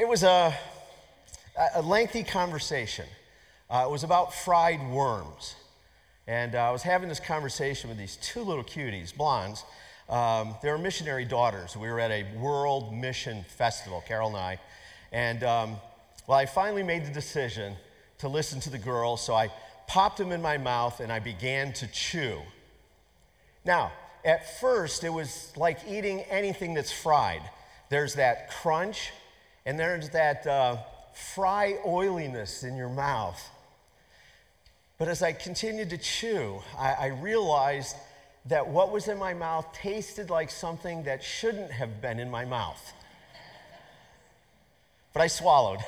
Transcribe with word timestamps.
it 0.00 0.08
was 0.08 0.22
a, 0.22 0.56
a 1.74 1.82
lengthy 1.82 2.22
conversation. 2.22 3.04
Uh, 3.68 3.84
it 3.86 3.90
was 3.90 4.02
about 4.02 4.32
fried 4.32 4.80
worms. 4.90 5.56
And 6.26 6.54
uh, 6.54 6.58
I 6.58 6.70
was 6.70 6.82
having 6.82 7.10
this 7.10 7.20
conversation 7.20 7.90
with 7.90 7.98
these 7.98 8.16
two 8.16 8.40
little 8.40 8.64
cuties, 8.64 9.14
blondes. 9.14 9.62
Um, 10.08 10.54
they 10.62 10.70
were 10.70 10.78
missionary 10.78 11.26
daughters. 11.26 11.76
We 11.76 11.90
were 11.90 12.00
at 12.00 12.10
a 12.10 12.24
world 12.38 12.94
mission 12.94 13.44
festival, 13.58 14.02
Carol 14.08 14.28
and 14.28 14.38
I. 14.38 14.58
And 15.12 15.44
um, 15.44 15.76
well, 16.26 16.38
I 16.38 16.46
finally 16.46 16.82
made 16.82 17.04
the 17.04 17.12
decision 17.12 17.74
to 18.20 18.28
listen 18.28 18.58
to 18.60 18.70
the 18.70 18.78
girls, 18.78 19.22
so 19.22 19.34
I 19.34 19.50
popped 19.86 20.16
them 20.16 20.32
in 20.32 20.40
my 20.40 20.56
mouth 20.56 21.00
and 21.00 21.12
I 21.12 21.18
began 21.18 21.74
to 21.74 21.86
chew. 21.88 22.40
Now, 23.66 23.92
at 24.24 24.60
first, 24.60 25.04
it 25.04 25.10
was 25.10 25.52
like 25.58 25.80
eating 25.86 26.20
anything 26.22 26.72
that's 26.72 26.90
fried. 26.90 27.42
There's 27.90 28.14
that 28.14 28.50
crunch, 28.50 29.10
and 29.70 29.78
there's 29.78 30.08
that 30.08 30.44
uh, 30.48 30.78
fry 31.12 31.78
oiliness 31.86 32.64
in 32.64 32.74
your 32.74 32.88
mouth. 32.88 33.40
But 34.98 35.06
as 35.06 35.22
I 35.22 35.32
continued 35.32 35.90
to 35.90 35.96
chew, 35.96 36.60
I, 36.76 36.94
I 36.94 37.06
realized 37.06 37.94
that 38.46 38.66
what 38.66 38.90
was 38.90 39.06
in 39.06 39.16
my 39.16 39.32
mouth 39.32 39.72
tasted 39.72 40.28
like 40.28 40.50
something 40.50 41.04
that 41.04 41.22
shouldn't 41.22 41.70
have 41.70 42.02
been 42.02 42.18
in 42.18 42.28
my 42.28 42.44
mouth. 42.44 42.92
But 45.12 45.22
I 45.22 45.28
swallowed. 45.28 45.78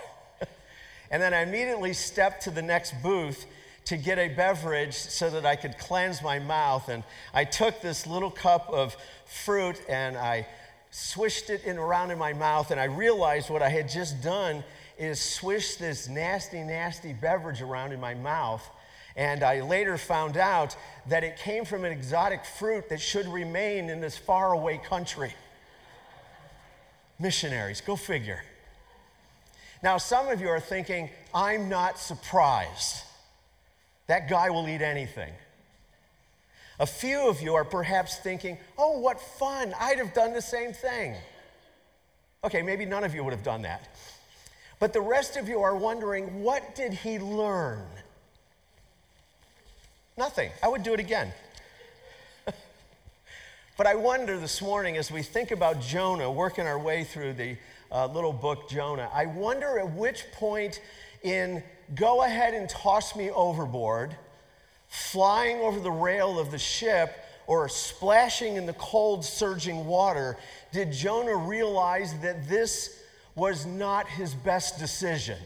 and 1.11 1.21
then 1.21 1.35
I 1.35 1.43
immediately 1.43 1.93
stepped 1.93 2.45
to 2.45 2.53
the 2.53 2.63
next 2.63 2.95
booth 3.03 3.47
to 3.87 3.97
get 3.97 4.17
a 4.17 4.29
beverage 4.29 4.95
so 4.95 5.29
that 5.31 5.45
I 5.45 5.57
could 5.57 5.77
cleanse 5.77 6.23
my 6.23 6.39
mouth. 6.39 6.89
And 6.89 7.03
I 7.35 7.43
took 7.43 7.81
this 7.81 8.07
little 8.07 8.31
cup 8.31 8.71
of 8.71 8.95
fruit 9.27 9.83
and 9.89 10.17
I 10.17 10.47
swished 10.93 11.51
it 11.51 11.65
in 11.65 11.79
around 11.79 12.11
in 12.11 12.19
my 12.19 12.33
mouth. 12.33 12.71
And 12.71 12.79
I 12.79 12.85
realized 12.85 13.51
what 13.51 13.63
I 13.63 13.69
had 13.71 13.89
just 13.89 14.23
done 14.23 14.63
is 14.99 15.21
swish 15.21 15.77
this 15.77 16.09
nasty, 16.09 16.63
nasty 16.63 17.15
beverage 17.15 17.63
around 17.63 17.93
in 17.93 17.99
my 17.99 18.15
mouth. 18.15 18.65
And 19.17 19.43
I 19.43 19.63
later 19.63 19.99
found 19.99 20.37
out 20.37 20.77
that 21.09 21.25
it 21.25 21.37
came 21.39 21.65
from 21.65 21.85
an 21.85 21.93
exotic 21.93 22.45
fruit 22.45 22.89
that 22.91 23.01
should 23.01 23.27
remain 23.27 23.91
in 23.91 24.01
this 24.01 24.17
faraway 24.17 24.79
country. 24.79 25.35
Missionaries, 27.19 27.81
go 27.81 27.97
figure. 27.97 28.43
Now, 29.83 29.97
some 29.99 30.29
of 30.29 30.41
you 30.41 30.49
are 30.49 30.61
thinking, 30.61 31.11
I'm 31.35 31.69
not 31.69 31.99
surprised. 31.99 33.03
That 34.07 34.29
guy 34.29 34.51
will 34.51 34.69
eat 34.69 34.83
anything. 34.83 35.33
A 36.81 36.87
few 36.87 37.29
of 37.29 37.41
you 37.41 37.55
are 37.55 37.65
perhaps 37.65 38.19
thinking, 38.19 38.59
oh, 38.79 38.99
what 38.99 39.21
fun, 39.21 39.75
I'd 39.79 39.99
have 39.99 40.15
done 40.15 40.33
the 40.33 40.43
same 40.43 40.73
thing. 40.73 41.15
Okay, 42.45 42.63
maybe 42.63 42.85
none 42.85 43.05
of 43.05 43.15
you 43.15 43.23
would 43.23 43.33
have 43.33 43.45
done 43.45 43.63
that. 43.63 43.89
But 44.81 44.93
the 44.93 45.01
rest 45.01 45.37
of 45.37 45.49
you 45.49 45.61
are 45.63 45.77
wondering, 45.77 46.43
what 46.43 46.75
did 46.75 46.93
he 46.93 47.19
learn? 47.19 47.87
Nothing. 50.19 50.51
I 50.63 50.69
would 50.69 50.83
do 50.83 50.93
it 50.93 51.01
again. 51.01 51.33
but 53.77 53.87
I 53.87 53.95
wonder 53.95 54.39
this 54.39 54.61
morning 54.61 54.97
as 54.97 55.11
we 55.11 55.23
think 55.23 55.53
about 55.53 55.81
Jonah, 55.81 56.31
working 56.31 56.67
our 56.67 56.79
way 56.79 57.05
through 57.05 57.35
the 57.35 57.57
uh, 57.93 58.07
little 58.07 58.33
book 58.33 58.69
Jonah, 58.69 59.09
I 59.15 59.27
wonder 59.27 59.79
at 59.79 59.93
which 59.93 60.25
point 60.33 60.81
in 61.23 61.63
go 61.95 62.23
ahead 62.23 62.55
and 62.55 62.69
toss 62.69 63.15
me 63.15 63.31
overboard, 63.31 64.17
flying 64.93 65.57
over 65.61 65.81
the 65.81 65.91
rail 65.91 66.39
of 66.39 66.51
the 66.51 66.59
ship, 66.59 67.17
or 67.47 67.67
splashing 67.67 68.57
in 68.57 68.67
the 68.67 68.75
cold, 68.75 69.25
surging 69.25 69.87
water, 69.87 70.37
did 70.71 70.93
Jonah 70.93 71.35
realize 71.35 72.13
that 72.19 72.47
this 72.47 73.03
was 73.35 73.65
not 73.65 74.07
his 74.07 74.35
best 74.35 74.79
decision? 74.79 75.39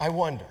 I 0.00 0.08
wonder. 0.08 0.46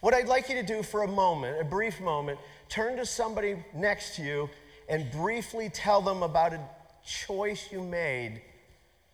What 0.00 0.14
I'd 0.14 0.28
like 0.28 0.48
you 0.48 0.54
to 0.54 0.62
do 0.62 0.84
for 0.84 1.02
a 1.02 1.08
moment, 1.08 1.60
a 1.60 1.64
brief 1.64 2.00
moment, 2.00 2.38
turn 2.68 2.96
to 2.98 3.06
somebody 3.06 3.56
next 3.74 4.14
to 4.14 4.22
you 4.22 4.48
and 4.88 5.10
briefly 5.10 5.68
tell 5.68 6.00
them 6.00 6.22
about 6.22 6.52
a 6.52 6.60
choice 7.04 7.72
you 7.72 7.82
made 7.82 8.40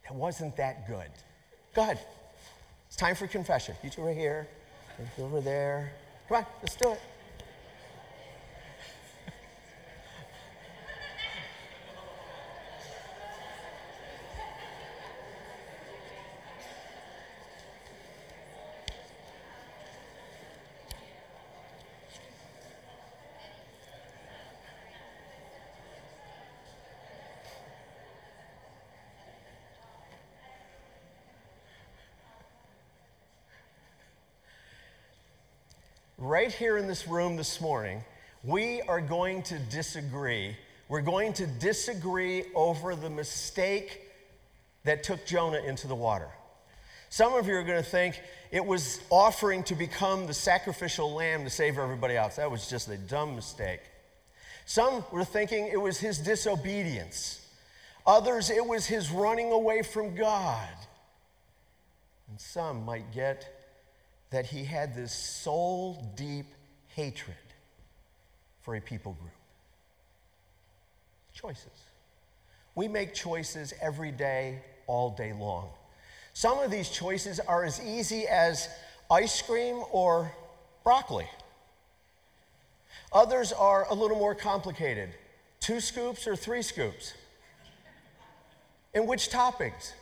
that 0.03 0.15
wasn't 0.15 0.55
that 0.59 0.87
good. 0.87 1.11
Go 1.75 1.81
ahead. 1.81 1.99
It's 2.89 2.97
time 2.97 3.15
for 3.15 3.27
confession. 3.27 3.75
You 3.83 3.89
two 3.89 4.05
are 4.05 4.13
here, 4.13 4.49
over 5.19 5.41
there. 5.41 5.93
Come 6.31 6.45
on, 6.45 6.47
let's 6.63 6.77
do 6.77 6.93
it. 6.93 7.10
Right 36.21 36.53
here 36.53 36.77
in 36.77 36.87
this 36.87 37.09
room 37.09 37.37
this 37.37 37.61
morning, 37.61 38.05
we 38.45 38.83
are 38.83 39.01
going 39.01 39.43
to 39.45 39.59
disagree. 39.59 40.55
We're 40.89 41.01
going 41.01 41.33
to 41.35 41.47
disagree 41.47 42.45
over 42.55 42.95
the 42.95 43.09
mistake 43.09 44.03
that 44.85 45.03
took 45.03 45.25
Jonah 45.25 45.61
into 45.61 45.87
the 45.87 45.95
water. 45.95 46.29
Some 47.09 47.35
of 47.35 47.49
you 47.49 47.55
are 47.55 47.63
going 47.63 47.83
to 47.83 47.89
think 47.89 48.21
it 48.51 48.65
was 48.65 49.01
offering 49.09 49.63
to 49.65 49.75
become 49.75 50.27
the 50.27 50.35
sacrificial 50.35 51.13
lamb 51.13 51.45
to 51.45 51.51
save 51.51 51.79
everybody 51.79 52.17
else. 52.17 52.37
That 52.37 52.51
was 52.51 52.69
just 52.69 52.89
a 52.89 52.99
dumb 52.99 53.35
mistake. 53.35 53.81
Some 54.67 55.05
were 55.11 55.25
thinking 55.25 55.69
it 55.73 55.81
was 55.81 55.99
his 55.99 56.19
disobedience. 56.19 57.45
Others, 58.07 58.51
it 58.51 58.65
was 58.65 58.87
his 58.87 59.11
running 59.11 59.53
away 59.53 59.83
from 59.83 60.15
God. 60.15 60.69
And 62.29 62.41
some 62.41 62.85
might 62.85 63.11
get 63.13 63.60
that 64.31 64.47
he 64.47 64.65
had 64.65 64.95
this 64.95 65.13
soul 65.13 66.13
deep 66.17 66.47
hatred 66.89 67.37
for 68.63 68.77
a 68.77 68.81
people 68.81 69.13
group. 69.13 69.33
Choices. 71.35 71.67
We 72.75 72.89
make 72.89 73.15
choices 73.15 73.75
every 73.81 74.13
day, 74.13 74.63
all 74.87 75.11
day 75.11 75.33
long. 75.33 75.71
Some 76.33 76.59
of 76.61 76.71
these 76.71 76.89
choices 76.89 77.41
are 77.41 77.65
as 77.65 77.81
easy 77.85 78.27
as 78.27 78.69
ice 79.11 79.43
cream 79.43 79.83
or 79.91 80.33
broccoli. 80.85 81.27
Others 83.13 83.53
are 83.53 83.87
a 83.91 83.95
little 83.95 84.17
more 84.17 84.35
complicated 84.35 85.11
two 85.59 85.81
scoops 85.81 86.27
or 86.27 86.37
three 86.37 86.63
scoops. 86.63 87.13
And 88.95 89.07
which 89.07 89.31
toppings? 89.31 89.93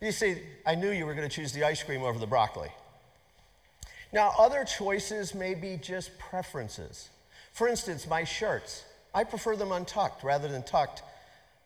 You 0.00 0.12
see, 0.12 0.38
I 0.66 0.74
knew 0.74 0.90
you 0.90 1.06
were 1.06 1.14
going 1.14 1.28
to 1.28 1.34
choose 1.34 1.52
the 1.52 1.64
ice 1.64 1.82
cream 1.82 2.02
over 2.02 2.18
the 2.18 2.26
broccoli. 2.26 2.70
Now, 4.14 4.32
other 4.38 4.64
choices 4.64 5.34
may 5.34 5.54
be 5.54 5.76
just 5.76 6.16
preferences. 6.20 7.08
For 7.52 7.66
instance, 7.66 8.06
my 8.06 8.22
shirts. 8.22 8.84
I 9.12 9.24
prefer 9.24 9.56
them 9.56 9.72
untucked 9.72 10.22
rather 10.22 10.46
than 10.46 10.62
tucked, 10.62 11.02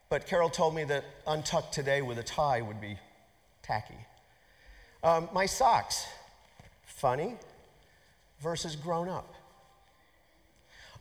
but 0.09 0.27
Carol 0.27 0.49
told 0.49 0.75
me 0.75 0.85
that 0.85 1.05
untucked 1.27 1.75
today 1.75 2.01
with 2.01 2.19
a 2.19 2.23
tie 2.23 2.63
would 2.63 2.81
be 2.81 2.97
tacky. 3.63 3.99
Um, 5.03 5.29
my 5.35 5.45
socks. 5.45 6.07
Funny 6.87 7.37
versus 8.41 8.77
grown 8.77 9.11
up. 9.11 9.35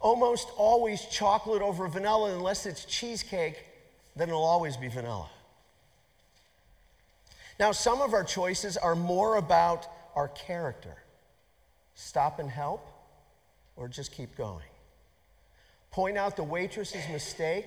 Almost 0.01 0.49
always 0.57 1.05
chocolate 1.05 1.61
over 1.61 1.87
vanilla, 1.87 2.35
unless 2.35 2.65
it's 2.65 2.83
cheesecake, 2.83 3.63
then 4.17 4.27
it'll 4.27 4.43
always 4.43 4.75
be 4.75 4.89
vanilla. 4.89 5.29
Now, 7.57 7.71
some 7.71 8.01
of 8.01 8.13
our 8.13 8.25
choices 8.25 8.75
are 8.75 8.95
more 8.95 9.37
about 9.37 9.87
our 10.13 10.27
character 10.27 10.97
stop 11.97 12.37
and 12.37 12.49
help, 12.49 12.87
or 13.75 13.87
just 13.87 14.11
keep 14.11 14.37
going. 14.37 14.63
Point 15.89 16.15
out 16.15 16.37
the 16.37 16.43
waitress's 16.43 17.09
mistake, 17.11 17.65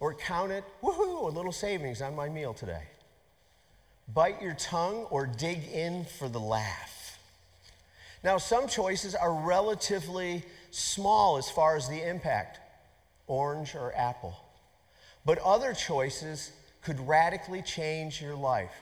or 0.00 0.14
count 0.14 0.52
it, 0.52 0.64
woohoo, 0.82 1.22
a 1.22 1.34
little 1.34 1.50
savings 1.50 2.02
on 2.02 2.14
my 2.14 2.28
meal 2.28 2.52
today. 2.52 2.82
Bite 4.12 4.42
your 4.42 4.52
tongue, 4.54 5.06
or 5.10 5.26
dig 5.26 5.66
in 5.72 6.04
for 6.04 6.28
the 6.28 6.38
laugh. 6.38 7.18
Now, 8.22 8.36
some 8.36 8.68
choices 8.68 9.14
are 9.14 9.32
relatively 9.32 10.44
small 10.70 11.38
as 11.38 11.48
far 11.48 11.74
as 11.76 11.88
the 11.88 12.06
impact 12.06 12.60
orange 13.26 13.74
or 13.74 13.94
apple. 13.96 14.36
But 15.24 15.38
other 15.38 15.72
choices 15.72 16.52
could 16.82 17.08
radically 17.08 17.62
change 17.62 18.20
your 18.20 18.34
life. 18.34 18.74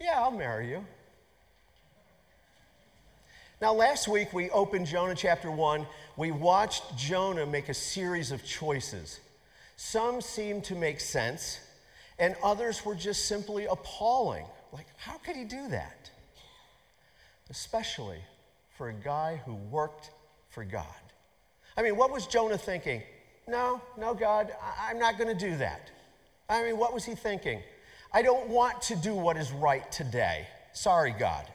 Yeah, 0.00 0.20
I'll 0.20 0.30
marry 0.30 0.70
you. 0.70 0.86
Now, 3.62 3.72
last 3.72 4.08
week 4.08 4.32
we 4.32 4.50
opened 4.50 4.88
Jonah 4.88 5.14
chapter 5.14 5.48
1. 5.48 5.86
We 6.16 6.32
watched 6.32 6.96
Jonah 6.96 7.46
make 7.46 7.68
a 7.68 7.74
series 7.74 8.32
of 8.32 8.44
choices. 8.44 9.20
Some 9.76 10.20
seemed 10.20 10.64
to 10.64 10.74
make 10.74 10.98
sense, 10.98 11.60
and 12.18 12.34
others 12.42 12.84
were 12.84 12.96
just 12.96 13.26
simply 13.26 13.66
appalling 13.66 14.46
like, 14.72 14.86
how 14.96 15.16
could 15.18 15.36
he 15.36 15.44
do 15.44 15.68
that? 15.68 16.10
Especially 17.50 18.18
for 18.76 18.88
a 18.88 18.92
guy 18.92 19.40
who 19.46 19.54
worked 19.54 20.10
for 20.50 20.64
God. 20.64 20.84
I 21.76 21.82
mean, 21.82 21.96
what 21.96 22.10
was 22.10 22.26
Jonah 22.26 22.58
thinking? 22.58 23.00
No, 23.46 23.80
no, 23.96 24.12
God, 24.12 24.52
I- 24.60 24.90
I'm 24.90 24.98
not 24.98 25.18
going 25.18 25.28
to 25.28 25.50
do 25.50 25.56
that. 25.58 25.88
I 26.48 26.64
mean, 26.64 26.78
what 26.78 26.92
was 26.92 27.04
he 27.04 27.14
thinking? 27.14 27.62
I 28.12 28.22
don't 28.22 28.48
want 28.48 28.82
to 28.82 28.96
do 28.96 29.14
what 29.14 29.36
is 29.36 29.52
right 29.52 29.88
today. 29.92 30.48
Sorry, 30.72 31.14
God. 31.16 31.46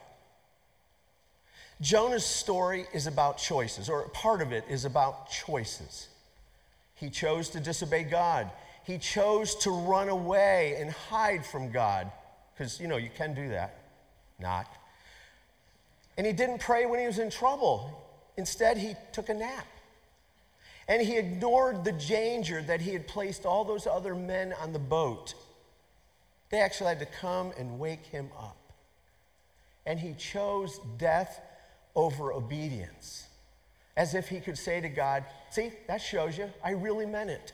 Jonah's 1.80 2.24
story 2.24 2.86
is 2.92 3.06
about 3.06 3.38
choices, 3.38 3.88
or 3.88 4.08
part 4.08 4.42
of 4.42 4.52
it 4.52 4.64
is 4.68 4.84
about 4.84 5.30
choices. 5.30 6.08
He 6.94 7.08
chose 7.08 7.48
to 7.50 7.60
disobey 7.60 8.02
God. 8.02 8.50
He 8.82 8.98
chose 8.98 9.54
to 9.56 9.70
run 9.70 10.08
away 10.08 10.76
and 10.80 10.90
hide 10.90 11.46
from 11.46 11.70
God, 11.70 12.10
because, 12.52 12.80
you 12.80 12.88
know, 12.88 12.96
you 12.96 13.10
can 13.16 13.34
do 13.34 13.50
that. 13.50 13.78
Not. 14.40 14.66
And 16.16 16.26
he 16.26 16.32
didn't 16.32 16.58
pray 16.58 16.86
when 16.86 16.98
he 16.98 17.06
was 17.06 17.20
in 17.20 17.30
trouble. 17.30 18.02
Instead, 18.36 18.76
he 18.78 18.94
took 19.12 19.28
a 19.28 19.34
nap. 19.34 19.66
And 20.88 21.02
he 21.02 21.16
ignored 21.16 21.84
the 21.84 21.92
danger 21.92 22.62
that 22.62 22.80
he 22.80 22.92
had 22.92 23.06
placed 23.06 23.46
all 23.46 23.64
those 23.64 23.86
other 23.86 24.14
men 24.14 24.54
on 24.60 24.72
the 24.72 24.78
boat. 24.78 25.34
They 26.50 26.60
actually 26.60 26.88
had 26.88 27.00
to 27.00 27.06
come 27.06 27.52
and 27.58 27.78
wake 27.78 28.06
him 28.06 28.30
up. 28.36 28.56
And 29.86 30.00
he 30.00 30.14
chose 30.14 30.80
death 30.96 31.40
over 31.98 32.32
obedience, 32.32 33.26
as 33.96 34.14
if 34.14 34.28
he 34.28 34.40
could 34.40 34.56
say 34.56 34.80
to 34.80 34.88
God, 34.88 35.24
See, 35.50 35.72
that 35.86 36.00
shows 36.00 36.38
you, 36.38 36.50
I 36.64 36.70
really 36.70 37.06
meant 37.06 37.30
it. 37.30 37.52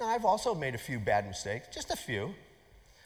Now, 0.00 0.08
I've 0.08 0.24
also 0.24 0.54
made 0.54 0.74
a 0.74 0.78
few 0.78 0.98
bad 0.98 1.26
mistakes, 1.26 1.68
just 1.72 1.90
a 1.90 1.96
few. 1.96 2.34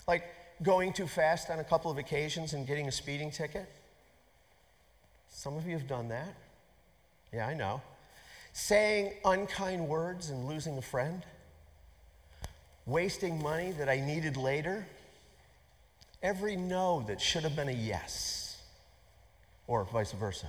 Like 0.07 0.25
going 0.63 0.93
too 0.93 1.07
fast 1.07 1.51
on 1.51 1.59
a 1.59 1.65
couple 1.65 1.91
of 1.91 1.99
occasions 1.99 2.53
and 2.53 2.67
getting 2.67 2.89
a 2.89 2.93
speeding 2.93 3.31
ticket. 3.31 3.69
Some 5.29 5.57
of 5.57 5.67
you 5.67 5.73
have 5.73 5.89
done 5.89 6.09
that. 6.09 6.35
Yeah, 7.33 7.47
I 7.47 7.55
know 7.55 7.81
saying 8.55 9.13
unkind 9.25 9.87
words 9.87 10.31
and 10.31 10.47
losing 10.47 10.79
a 10.79 10.83
friend, 10.83 11.25
wasting 12.87 13.43
money 13.43 13.73
that 13.73 13.89
I 13.89 13.99
needed 14.01 14.37
later, 14.37 14.87
every 16.23 16.55
no 16.55 17.05
that 17.09 17.21
should 17.21 17.43
have 17.43 17.57
been 17.57 17.69
a 17.69 17.73
yes, 17.73 18.44
or 19.67 19.85
vice 19.85 20.13
versa. 20.13 20.49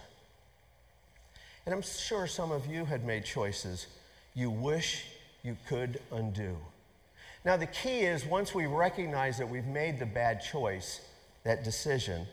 And 1.65 1.73
I'm 1.73 1.81
sure 1.81 2.27
some 2.27 2.51
of 2.51 2.67
you 2.67 2.85
had 2.85 3.05
made 3.05 3.25
choices 3.25 3.87
you 4.35 4.49
wish 4.51 5.05
you 5.43 5.57
could 5.67 5.99
undo. 6.11 6.57
Now, 7.45 7.57
the 7.57 7.67
key 7.67 7.99
is 7.99 8.25
once 8.25 8.53
we 8.53 8.65
recognize 8.65 9.37
that 9.37 9.49
we've 9.49 9.65
made 9.65 9.99
the 9.99 10.05
bad 10.05 10.41
choice, 10.41 11.01
that 11.43 11.63
decision, 11.63 12.25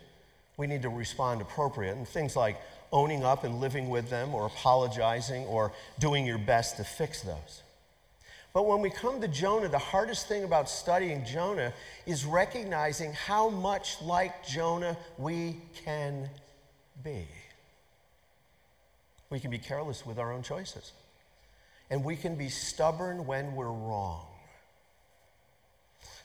we 0.56 0.66
need 0.66 0.82
to 0.82 0.88
respond 0.88 1.40
appropriate. 1.40 1.96
And 1.96 2.08
things 2.08 2.34
like 2.34 2.60
owning 2.92 3.24
up 3.24 3.44
and 3.44 3.60
living 3.60 3.88
with 3.88 4.10
them, 4.10 4.34
or 4.34 4.46
apologizing, 4.46 5.44
or 5.46 5.72
doing 5.98 6.26
your 6.26 6.38
best 6.38 6.76
to 6.76 6.84
fix 6.84 7.22
those. 7.22 7.62
But 8.52 8.66
when 8.66 8.80
we 8.80 8.90
come 8.90 9.20
to 9.22 9.28
Jonah, 9.28 9.68
the 9.68 9.78
hardest 9.78 10.28
thing 10.28 10.44
about 10.44 10.68
studying 10.68 11.24
Jonah 11.24 11.72
is 12.04 12.26
recognizing 12.26 13.14
how 13.14 13.48
much 13.48 14.02
like 14.02 14.46
Jonah 14.46 14.96
we 15.16 15.56
can 15.84 16.28
be. 17.02 17.26
We 19.30 19.40
can 19.40 19.50
be 19.50 19.58
careless 19.58 20.04
with 20.04 20.18
our 20.18 20.32
own 20.32 20.42
choices, 20.42 20.92
and 21.90 22.04
we 22.04 22.16
can 22.16 22.36
be 22.36 22.48
stubborn 22.48 23.26
when 23.26 23.54
we're 23.54 23.66
wrong. 23.66 24.26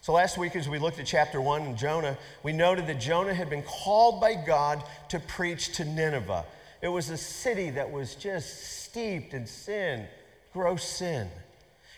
So, 0.01 0.13
last 0.13 0.37
week, 0.37 0.55
as 0.55 0.69
we 0.69 0.79
looked 0.79 0.99
at 0.99 1.05
chapter 1.05 1.41
one 1.41 1.63
in 1.63 1.77
Jonah, 1.77 2.17
we 2.43 2.53
noted 2.53 2.87
that 2.87 2.99
Jonah 2.99 3.33
had 3.33 3.49
been 3.49 3.63
called 3.63 4.21
by 4.21 4.35
God 4.35 4.83
to 5.09 5.19
preach 5.19 5.73
to 5.73 5.85
Nineveh. 5.85 6.45
It 6.81 6.87
was 6.87 7.09
a 7.09 7.17
city 7.17 7.71
that 7.71 7.91
was 7.91 8.15
just 8.15 8.83
steeped 8.83 9.33
in 9.33 9.47
sin, 9.47 10.05
gross 10.53 10.83
sin. 10.83 11.27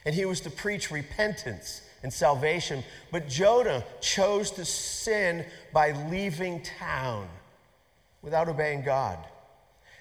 And 0.06 0.16
he 0.16 0.26
was 0.26 0.42
to 0.42 0.50
preach 0.50 0.90
repentance 0.90 1.82
and 2.02 2.12
salvation. 2.12 2.84
But 3.12 3.28
Jonah 3.28 3.84
chose 4.02 4.52
to 4.52 4.66
sin 4.66 5.46
by 5.74 5.92
leaving 6.10 6.64
town 6.64 7.28
without 8.22 8.50
obeying 8.50 8.84
God. 8.84 9.18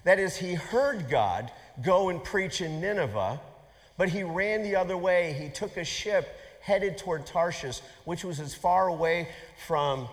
That 0.05 0.19
is, 0.19 0.37
he 0.37 0.55
heard 0.55 1.09
God 1.09 1.51
go 1.83 2.09
and 2.09 2.23
preach 2.23 2.61
in 2.61 2.81
Nineveh, 2.81 3.41
but 3.97 4.09
he 4.09 4.23
ran 4.23 4.63
the 4.63 4.77
other 4.77 4.97
way. 4.97 5.33
He 5.33 5.49
took 5.49 5.77
a 5.77 5.85
ship 5.85 6.29
headed 6.61 6.99
toward 6.99 7.27
Tarshish, 7.27 7.81
which 8.05 8.25
was 8.25 8.41
as 8.41 8.55
far 8.55 8.89
away 8.89 9.29
from 9.67 10.09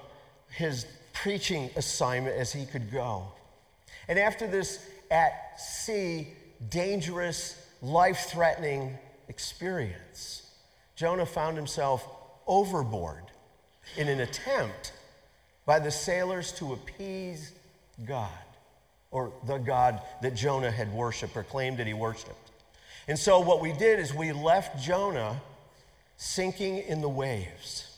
his 0.49 0.85
preaching 1.13 1.69
assignment 1.75 2.35
as 2.35 2.51
he 2.51 2.65
could 2.65 2.91
go. 2.91 3.27
And 4.07 4.19
after 4.19 4.47
this 4.47 4.85
at 5.09 5.59
sea, 5.59 6.29
dangerous, 6.69 7.67
life 7.81 8.27
threatening 8.29 8.97
experience, 9.27 10.49
Jonah 10.95 11.25
found 11.25 11.57
himself 11.57 12.07
overboard 12.47 13.23
in 13.97 14.07
an 14.07 14.19
attempt 14.19 14.93
by 15.65 15.79
the 15.79 15.91
sailors 15.91 16.51
to 16.53 16.73
appease 16.73 17.51
God, 18.03 18.29
or 19.11 19.31
the 19.45 19.57
God 19.57 20.01
that 20.21 20.35
Jonah 20.35 20.71
had 20.71 20.91
worshiped 20.93 21.37
or 21.37 21.43
claimed 21.43 21.77
that 21.77 21.87
he 21.87 21.93
worshiped. 21.93 22.51
And 23.07 23.17
so, 23.17 23.39
what 23.39 23.61
we 23.61 23.71
did 23.71 23.99
is 23.99 24.13
we 24.13 24.31
left 24.31 24.83
Jonah 24.83 25.39
sinking 26.17 26.79
in 26.79 27.01
the 27.01 27.09
waves. 27.09 27.91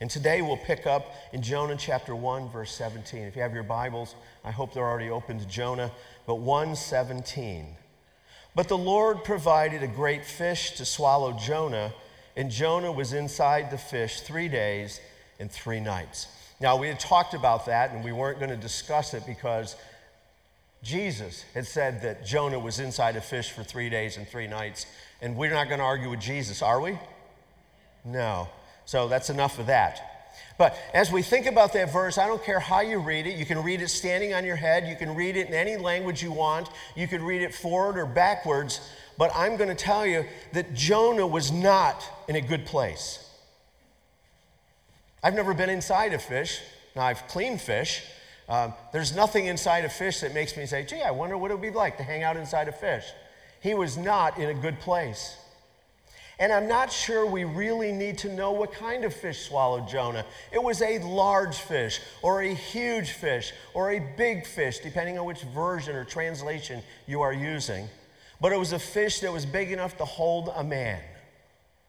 And 0.00 0.08
today 0.08 0.42
we'll 0.42 0.56
pick 0.56 0.86
up 0.86 1.12
in 1.32 1.42
Jonah 1.42 1.76
chapter 1.76 2.14
1, 2.14 2.50
verse 2.50 2.72
17. 2.72 3.22
If 3.24 3.34
you 3.34 3.42
have 3.42 3.52
your 3.52 3.64
Bibles, 3.64 4.14
I 4.44 4.52
hope 4.52 4.72
they're 4.72 4.86
already 4.86 5.10
open 5.10 5.40
to 5.40 5.46
Jonah, 5.46 5.90
but 6.24 6.36
117. 6.36 7.66
But 8.54 8.68
the 8.68 8.78
Lord 8.78 9.24
provided 9.24 9.82
a 9.82 9.88
great 9.88 10.24
fish 10.24 10.72
to 10.76 10.84
swallow 10.84 11.32
Jonah, 11.32 11.92
and 12.36 12.50
Jonah 12.50 12.92
was 12.92 13.12
inside 13.12 13.70
the 13.70 13.78
fish 13.78 14.20
three 14.20 14.48
days 14.48 15.00
and 15.40 15.50
three 15.50 15.80
nights. 15.80 16.28
Now, 16.60 16.76
we 16.76 16.88
had 16.88 16.98
talked 16.98 17.34
about 17.34 17.66
that, 17.66 17.92
and 17.92 18.04
we 18.04 18.12
weren't 18.12 18.38
going 18.38 18.50
to 18.50 18.56
discuss 18.56 19.14
it 19.14 19.24
because 19.26 19.76
Jesus 20.82 21.44
had 21.54 21.66
said 21.66 22.02
that 22.02 22.26
Jonah 22.26 22.58
was 22.58 22.80
inside 22.80 23.16
a 23.16 23.20
fish 23.20 23.50
for 23.50 23.62
three 23.62 23.88
days 23.90 24.16
and 24.16 24.26
three 24.26 24.46
nights, 24.46 24.86
and 25.20 25.36
we're 25.36 25.52
not 25.52 25.68
going 25.68 25.78
to 25.78 25.84
argue 25.84 26.10
with 26.10 26.20
Jesus, 26.20 26.62
are 26.62 26.80
we? 26.80 26.98
No. 28.04 28.48
So 28.84 29.08
that's 29.08 29.30
enough 29.30 29.58
of 29.58 29.66
that. 29.66 30.00
But 30.56 30.76
as 30.92 31.12
we 31.12 31.22
think 31.22 31.46
about 31.46 31.72
that 31.74 31.92
verse, 31.92 32.18
I 32.18 32.26
don't 32.26 32.42
care 32.42 32.58
how 32.58 32.80
you 32.80 32.98
read 32.98 33.26
it. 33.26 33.36
You 33.36 33.46
can 33.46 33.62
read 33.62 33.80
it 33.80 33.88
standing 33.88 34.34
on 34.34 34.44
your 34.44 34.56
head. 34.56 34.88
You 34.88 34.96
can 34.96 35.14
read 35.14 35.36
it 35.36 35.48
in 35.48 35.54
any 35.54 35.76
language 35.76 36.22
you 36.22 36.32
want. 36.32 36.68
You 36.96 37.06
can 37.06 37.22
read 37.22 37.42
it 37.42 37.54
forward 37.54 37.96
or 37.96 38.06
backwards. 38.06 38.80
But 39.16 39.30
I'm 39.34 39.56
going 39.56 39.68
to 39.68 39.76
tell 39.76 40.04
you 40.04 40.24
that 40.52 40.74
Jonah 40.74 41.26
was 41.26 41.52
not 41.52 42.04
in 42.28 42.36
a 42.36 42.40
good 42.40 42.66
place. 42.66 43.27
I've 45.22 45.34
never 45.34 45.54
been 45.54 45.70
inside 45.70 46.12
a 46.12 46.18
fish. 46.18 46.60
Now, 46.94 47.02
I've 47.02 47.26
cleaned 47.28 47.60
fish. 47.60 48.02
Um, 48.48 48.72
there's 48.92 49.14
nothing 49.14 49.46
inside 49.46 49.84
a 49.84 49.88
fish 49.88 50.20
that 50.20 50.32
makes 50.32 50.56
me 50.56 50.66
say, 50.66 50.84
gee, 50.84 51.02
I 51.02 51.10
wonder 51.10 51.36
what 51.36 51.50
it 51.50 51.54
would 51.54 51.62
be 51.62 51.70
like 51.70 51.96
to 51.98 52.02
hang 52.02 52.22
out 52.22 52.36
inside 52.36 52.68
a 52.68 52.72
fish. 52.72 53.04
He 53.60 53.74
was 53.74 53.96
not 53.96 54.38
in 54.38 54.48
a 54.48 54.54
good 54.54 54.80
place. 54.80 55.36
And 56.40 56.52
I'm 56.52 56.68
not 56.68 56.92
sure 56.92 57.26
we 57.26 57.42
really 57.42 57.90
need 57.90 58.18
to 58.18 58.32
know 58.32 58.52
what 58.52 58.72
kind 58.72 59.04
of 59.04 59.12
fish 59.12 59.48
swallowed 59.48 59.88
Jonah. 59.88 60.24
It 60.52 60.62
was 60.62 60.80
a 60.82 61.00
large 61.00 61.56
fish, 61.56 62.00
or 62.22 62.42
a 62.42 62.54
huge 62.54 63.10
fish, 63.10 63.52
or 63.74 63.90
a 63.90 63.98
big 64.16 64.46
fish, 64.46 64.78
depending 64.78 65.18
on 65.18 65.24
which 65.24 65.42
version 65.42 65.96
or 65.96 66.04
translation 66.04 66.82
you 67.08 67.22
are 67.22 67.32
using. 67.32 67.88
But 68.40 68.52
it 68.52 68.58
was 68.58 68.72
a 68.72 68.78
fish 68.78 69.18
that 69.20 69.32
was 69.32 69.44
big 69.44 69.72
enough 69.72 69.98
to 69.98 70.04
hold 70.04 70.52
a 70.54 70.62
man 70.62 71.00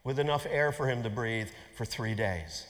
with 0.04 0.18
enough 0.18 0.48
air 0.50 0.72
for 0.72 0.88
him 0.88 1.04
to 1.04 1.12
breathe 1.12 1.50
for 1.76 1.86
three 1.86 2.16
days. 2.16 2.66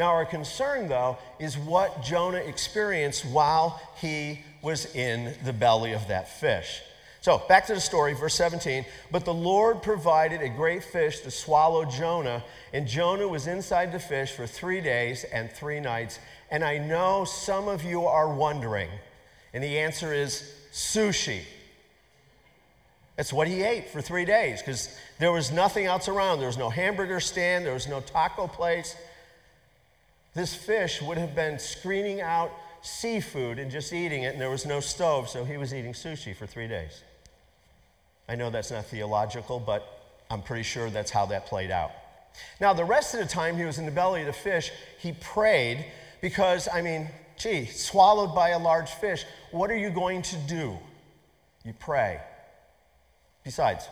Now, 0.00 0.12
our 0.12 0.24
concern, 0.24 0.88
though, 0.88 1.18
is 1.38 1.58
what 1.58 2.02
Jonah 2.02 2.38
experienced 2.38 3.26
while 3.26 3.78
he 3.96 4.40
was 4.62 4.86
in 4.94 5.34
the 5.44 5.52
belly 5.52 5.92
of 5.92 6.08
that 6.08 6.40
fish. 6.40 6.80
So, 7.20 7.42
back 7.50 7.66
to 7.66 7.74
the 7.74 7.80
story, 7.80 8.14
verse 8.14 8.34
17. 8.34 8.86
But 9.10 9.26
the 9.26 9.34
Lord 9.34 9.82
provided 9.82 10.40
a 10.40 10.48
great 10.48 10.84
fish 10.84 11.20
to 11.20 11.30
swallow 11.30 11.84
Jonah, 11.84 12.42
and 12.72 12.88
Jonah 12.88 13.28
was 13.28 13.46
inside 13.46 13.92
the 13.92 13.98
fish 13.98 14.32
for 14.32 14.46
three 14.46 14.80
days 14.80 15.24
and 15.24 15.52
three 15.52 15.80
nights. 15.80 16.18
And 16.50 16.64
I 16.64 16.78
know 16.78 17.26
some 17.26 17.68
of 17.68 17.84
you 17.84 18.06
are 18.06 18.34
wondering, 18.34 18.88
and 19.52 19.62
the 19.62 19.80
answer 19.80 20.14
is 20.14 20.50
sushi. 20.72 21.42
That's 23.16 23.34
what 23.34 23.48
he 23.48 23.62
ate 23.62 23.90
for 23.90 24.00
three 24.00 24.24
days 24.24 24.62
because 24.62 24.98
there 25.18 25.30
was 25.30 25.52
nothing 25.52 25.84
else 25.84 26.08
around. 26.08 26.38
There 26.38 26.46
was 26.46 26.56
no 26.56 26.70
hamburger 26.70 27.20
stand, 27.20 27.66
there 27.66 27.74
was 27.74 27.86
no 27.86 28.00
taco 28.00 28.46
place. 28.46 28.96
This 30.34 30.54
fish 30.54 31.02
would 31.02 31.18
have 31.18 31.34
been 31.34 31.58
screening 31.58 32.20
out 32.20 32.52
seafood 32.82 33.58
and 33.58 33.70
just 33.70 33.92
eating 33.92 34.22
it, 34.22 34.32
and 34.32 34.40
there 34.40 34.50
was 34.50 34.64
no 34.64 34.80
stove, 34.80 35.28
so 35.28 35.44
he 35.44 35.56
was 35.56 35.74
eating 35.74 35.92
sushi 35.92 36.34
for 36.34 36.46
three 36.46 36.68
days. 36.68 37.02
I 38.28 38.36
know 38.36 38.48
that's 38.48 38.70
not 38.70 38.86
theological, 38.86 39.58
but 39.58 39.84
I'm 40.30 40.42
pretty 40.42 40.62
sure 40.62 40.88
that's 40.88 41.10
how 41.10 41.26
that 41.26 41.46
played 41.46 41.70
out. 41.70 41.90
Now, 42.60 42.72
the 42.72 42.84
rest 42.84 43.14
of 43.14 43.20
the 43.20 43.26
time 43.26 43.56
he 43.56 43.64
was 43.64 43.78
in 43.78 43.86
the 43.86 43.90
belly 43.90 44.20
of 44.20 44.26
the 44.26 44.32
fish, 44.32 44.70
he 44.98 45.12
prayed 45.12 45.84
because, 46.20 46.68
I 46.72 46.80
mean, 46.80 47.08
gee, 47.36 47.66
swallowed 47.66 48.34
by 48.34 48.50
a 48.50 48.58
large 48.58 48.90
fish, 48.90 49.24
what 49.50 49.70
are 49.70 49.76
you 49.76 49.90
going 49.90 50.22
to 50.22 50.36
do? 50.36 50.78
You 51.64 51.72
pray. 51.72 52.20
Besides, 53.42 53.88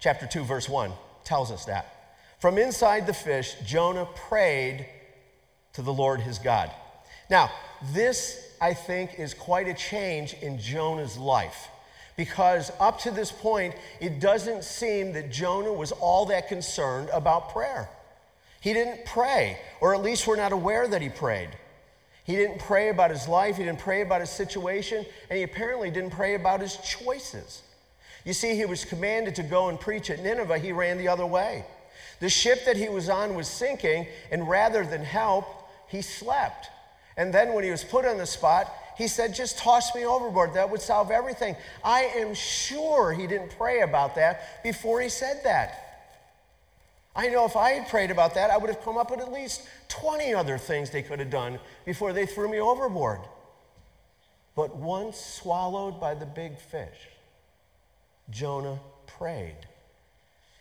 chapter 0.00 0.26
2, 0.26 0.44
verse 0.44 0.68
1 0.68 0.92
tells 1.24 1.50
us 1.50 1.64
that. 1.64 1.94
From 2.40 2.58
inside 2.58 3.06
the 3.06 3.14
fish, 3.14 3.54
Jonah 3.64 4.06
prayed 4.28 4.86
to 5.78 5.82
the 5.82 5.92
Lord 5.92 6.20
his 6.20 6.40
God. 6.40 6.72
Now, 7.30 7.52
this, 7.92 8.52
I 8.60 8.74
think, 8.74 9.20
is 9.20 9.32
quite 9.32 9.68
a 9.68 9.74
change 9.74 10.34
in 10.42 10.58
Jonah's 10.58 11.16
life 11.16 11.68
because 12.16 12.72
up 12.80 12.98
to 13.02 13.12
this 13.12 13.30
point, 13.30 13.76
it 14.00 14.18
doesn't 14.18 14.64
seem 14.64 15.12
that 15.12 15.30
Jonah 15.30 15.72
was 15.72 15.92
all 15.92 16.26
that 16.26 16.48
concerned 16.48 17.10
about 17.12 17.50
prayer. 17.50 17.88
He 18.60 18.72
didn't 18.72 19.04
pray, 19.04 19.60
or 19.80 19.94
at 19.94 20.02
least 20.02 20.26
we're 20.26 20.34
not 20.34 20.50
aware 20.50 20.88
that 20.88 21.00
he 21.00 21.10
prayed. 21.10 21.50
He 22.24 22.34
didn't 22.34 22.58
pray 22.58 22.88
about 22.88 23.12
his 23.12 23.28
life, 23.28 23.56
he 23.56 23.62
didn't 23.62 23.78
pray 23.78 24.00
about 24.02 24.20
his 24.20 24.30
situation, 24.30 25.06
and 25.30 25.36
he 25.36 25.44
apparently 25.44 25.92
didn't 25.92 26.10
pray 26.10 26.34
about 26.34 26.60
his 26.60 26.76
choices. 26.78 27.62
You 28.24 28.32
see, 28.32 28.56
he 28.56 28.64
was 28.64 28.84
commanded 28.84 29.36
to 29.36 29.44
go 29.44 29.68
and 29.68 29.78
preach 29.78 30.10
at 30.10 30.24
Nineveh, 30.24 30.58
he 30.58 30.72
ran 30.72 30.98
the 30.98 31.06
other 31.06 31.24
way. 31.24 31.64
The 32.18 32.28
ship 32.28 32.64
that 32.64 32.76
he 32.76 32.88
was 32.88 33.08
on 33.08 33.36
was 33.36 33.46
sinking, 33.46 34.08
and 34.32 34.48
rather 34.48 34.84
than 34.84 35.04
help, 35.04 35.57
he 35.88 36.02
slept. 36.02 36.68
And 37.16 37.34
then 37.34 37.52
when 37.52 37.64
he 37.64 37.70
was 37.70 37.82
put 37.82 38.04
on 38.04 38.16
the 38.16 38.26
spot, 38.26 38.72
he 38.96 39.08
said, 39.08 39.34
Just 39.34 39.58
toss 39.58 39.94
me 39.94 40.04
overboard. 40.04 40.54
That 40.54 40.70
would 40.70 40.80
solve 40.80 41.10
everything. 41.10 41.56
I 41.84 42.02
am 42.16 42.34
sure 42.34 43.12
he 43.12 43.26
didn't 43.26 43.56
pray 43.56 43.80
about 43.80 44.14
that 44.16 44.62
before 44.62 45.00
he 45.00 45.08
said 45.08 45.40
that. 45.44 45.84
I 47.16 47.28
know 47.28 47.44
if 47.44 47.56
I 47.56 47.70
had 47.70 47.88
prayed 47.88 48.12
about 48.12 48.34
that, 48.34 48.50
I 48.50 48.56
would 48.56 48.70
have 48.70 48.82
come 48.82 48.96
up 48.96 49.10
with 49.10 49.20
at 49.20 49.32
least 49.32 49.62
20 49.88 50.34
other 50.34 50.56
things 50.56 50.90
they 50.90 51.02
could 51.02 51.18
have 51.18 51.30
done 51.30 51.58
before 51.84 52.12
they 52.12 52.26
threw 52.26 52.48
me 52.48 52.60
overboard. 52.60 53.18
But 54.54 54.76
once 54.76 55.18
swallowed 55.18 56.00
by 56.00 56.14
the 56.14 56.26
big 56.26 56.58
fish, 56.58 57.08
Jonah 58.30 58.78
prayed. 59.06 59.56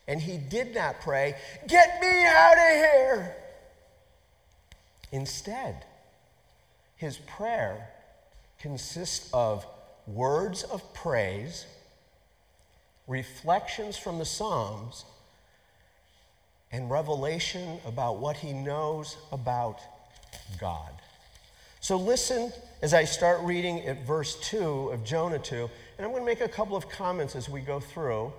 And 0.07 0.21
he 0.21 0.37
did 0.37 0.73
not 0.73 1.01
pray, 1.01 1.35
Get 1.67 1.99
me 1.99 2.25
out 2.25 2.57
of! 2.57 2.66
Instead, 5.11 5.85
his 6.95 7.17
prayer 7.17 7.89
consists 8.59 9.29
of 9.33 9.65
words 10.05 10.63
of 10.63 10.93
praise, 10.93 11.65
reflections 13.07 13.97
from 13.97 14.19
the 14.19 14.25
Psalms, 14.25 15.05
and 16.71 16.89
revelation 16.89 17.79
about 17.85 18.17
what 18.17 18.37
he 18.37 18.51
knows 18.51 19.15
about 19.31 19.79
God. 20.59 20.91
So 21.79 21.97
listen 21.97 22.51
as 22.81 22.93
I 22.93 23.05
start 23.05 23.39
reading 23.41 23.85
at 23.87 24.05
verse 24.05 24.37
2 24.49 24.89
of 24.89 25.05
Jonah 25.05 25.39
2, 25.39 25.69
and 25.97 26.05
I'm 26.05 26.11
going 26.11 26.21
to 26.21 26.25
make 26.25 26.41
a 26.41 26.47
couple 26.47 26.75
of 26.75 26.89
comments 26.89 27.35
as 27.35 27.47
we 27.47 27.61
go 27.61 27.79
through. 27.79 28.33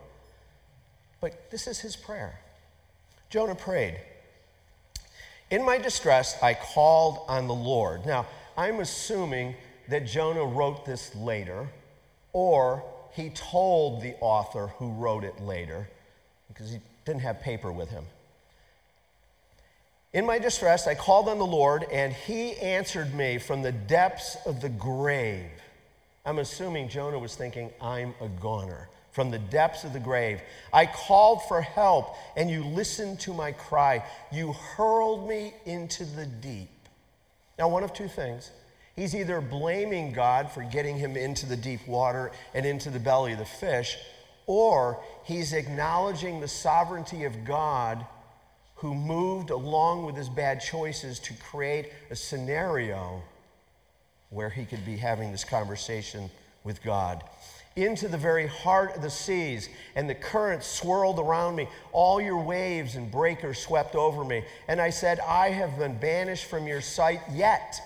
But 1.20 1.50
this 1.50 1.66
is 1.66 1.80
his 1.80 1.96
prayer. 1.96 2.38
Jonah 3.30 3.54
prayed, 3.54 3.96
In 5.50 5.64
my 5.64 5.78
distress, 5.78 6.40
I 6.42 6.54
called 6.54 7.20
on 7.26 7.46
the 7.46 7.54
Lord. 7.54 8.04
Now, 8.04 8.26
I'm 8.56 8.80
assuming 8.80 9.54
that 9.88 10.06
Jonah 10.06 10.44
wrote 10.44 10.84
this 10.84 11.14
later, 11.14 11.68
or 12.32 12.82
he 13.12 13.30
told 13.30 14.02
the 14.02 14.14
author 14.20 14.68
who 14.76 14.90
wrote 14.92 15.24
it 15.24 15.40
later, 15.40 15.88
because 16.48 16.70
he 16.70 16.80
didn't 17.06 17.22
have 17.22 17.40
paper 17.40 17.72
with 17.72 17.88
him. 17.88 18.04
In 20.12 20.26
my 20.26 20.38
distress, 20.38 20.86
I 20.86 20.94
called 20.94 21.28
on 21.28 21.38
the 21.38 21.46
Lord, 21.46 21.84
and 21.90 22.12
he 22.12 22.54
answered 22.56 23.14
me 23.14 23.38
from 23.38 23.62
the 23.62 23.72
depths 23.72 24.36
of 24.44 24.60
the 24.60 24.68
grave. 24.68 25.50
I'm 26.26 26.38
assuming 26.38 26.88
Jonah 26.88 27.18
was 27.18 27.34
thinking, 27.34 27.70
I'm 27.80 28.14
a 28.20 28.28
goner. 28.28 28.88
From 29.18 29.32
the 29.32 29.38
depths 29.40 29.82
of 29.82 29.92
the 29.92 29.98
grave, 29.98 30.40
I 30.72 30.86
called 30.86 31.42
for 31.48 31.60
help, 31.60 32.14
and 32.36 32.48
you 32.48 32.62
listened 32.62 33.18
to 33.22 33.34
my 33.34 33.50
cry. 33.50 34.04
You 34.30 34.52
hurled 34.52 35.28
me 35.28 35.54
into 35.66 36.04
the 36.04 36.24
deep. 36.24 36.70
Now, 37.58 37.68
one 37.68 37.82
of 37.82 37.92
two 37.92 38.06
things 38.06 38.52
He's 38.94 39.16
either 39.16 39.40
blaming 39.40 40.12
God 40.12 40.52
for 40.52 40.62
getting 40.62 40.96
him 40.96 41.16
into 41.16 41.46
the 41.46 41.56
deep 41.56 41.88
water 41.88 42.30
and 42.54 42.64
into 42.64 42.90
the 42.90 43.00
belly 43.00 43.32
of 43.32 43.40
the 43.40 43.44
fish, 43.44 43.98
or 44.46 45.02
he's 45.24 45.52
acknowledging 45.52 46.38
the 46.38 46.46
sovereignty 46.46 47.24
of 47.24 47.44
God 47.44 48.06
who 48.76 48.94
moved 48.94 49.50
along 49.50 50.06
with 50.06 50.14
his 50.14 50.28
bad 50.28 50.60
choices 50.60 51.18
to 51.18 51.34
create 51.34 51.90
a 52.12 52.14
scenario 52.14 53.20
where 54.30 54.50
he 54.50 54.64
could 54.64 54.86
be 54.86 54.96
having 54.96 55.32
this 55.32 55.42
conversation 55.42 56.30
with 56.62 56.84
God. 56.84 57.24
Into 57.78 58.08
the 58.08 58.18
very 58.18 58.48
heart 58.48 58.96
of 58.96 59.02
the 59.02 59.10
seas, 59.10 59.68
and 59.94 60.10
the 60.10 60.14
currents 60.14 60.66
swirled 60.66 61.20
around 61.20 61.54
me. 61.54 61.68
All 61.92 62.20
your 62.20 62.42
waves 62.42 62.96
and 62.96 63.08
breakers 63.08 63.60
swept 63.60 63.94
over 63.94 64.24
me. 64.24 64.42
And 64.66 64.80
I 64.80 64.90
said, 64.90 65.20
I 65.20 65.50
have 65.50 65.78
been 65.78 65.96
banished 65.96 66.46
from 66.46 66.66
your 66.66 66.80
sight, 66.80 67.20
yet 67.32 67.80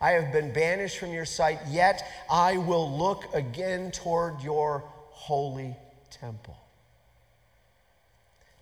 I 0.00 0.12
have 0.12 0.32
been 0.32 0.54
banished 0.54 0.96
from 0.96 1.12
your 1.12 1.26
sight, 1.26 1.58
yet 1.68 2.02
I 2.30 2.56
will 2.56 2.90
look 2.96 3.24
again 3.34 3.90
toward 3.90 4.40
your 4.40 4.84
holy 5.10 5.76
temple. 6.10 6.56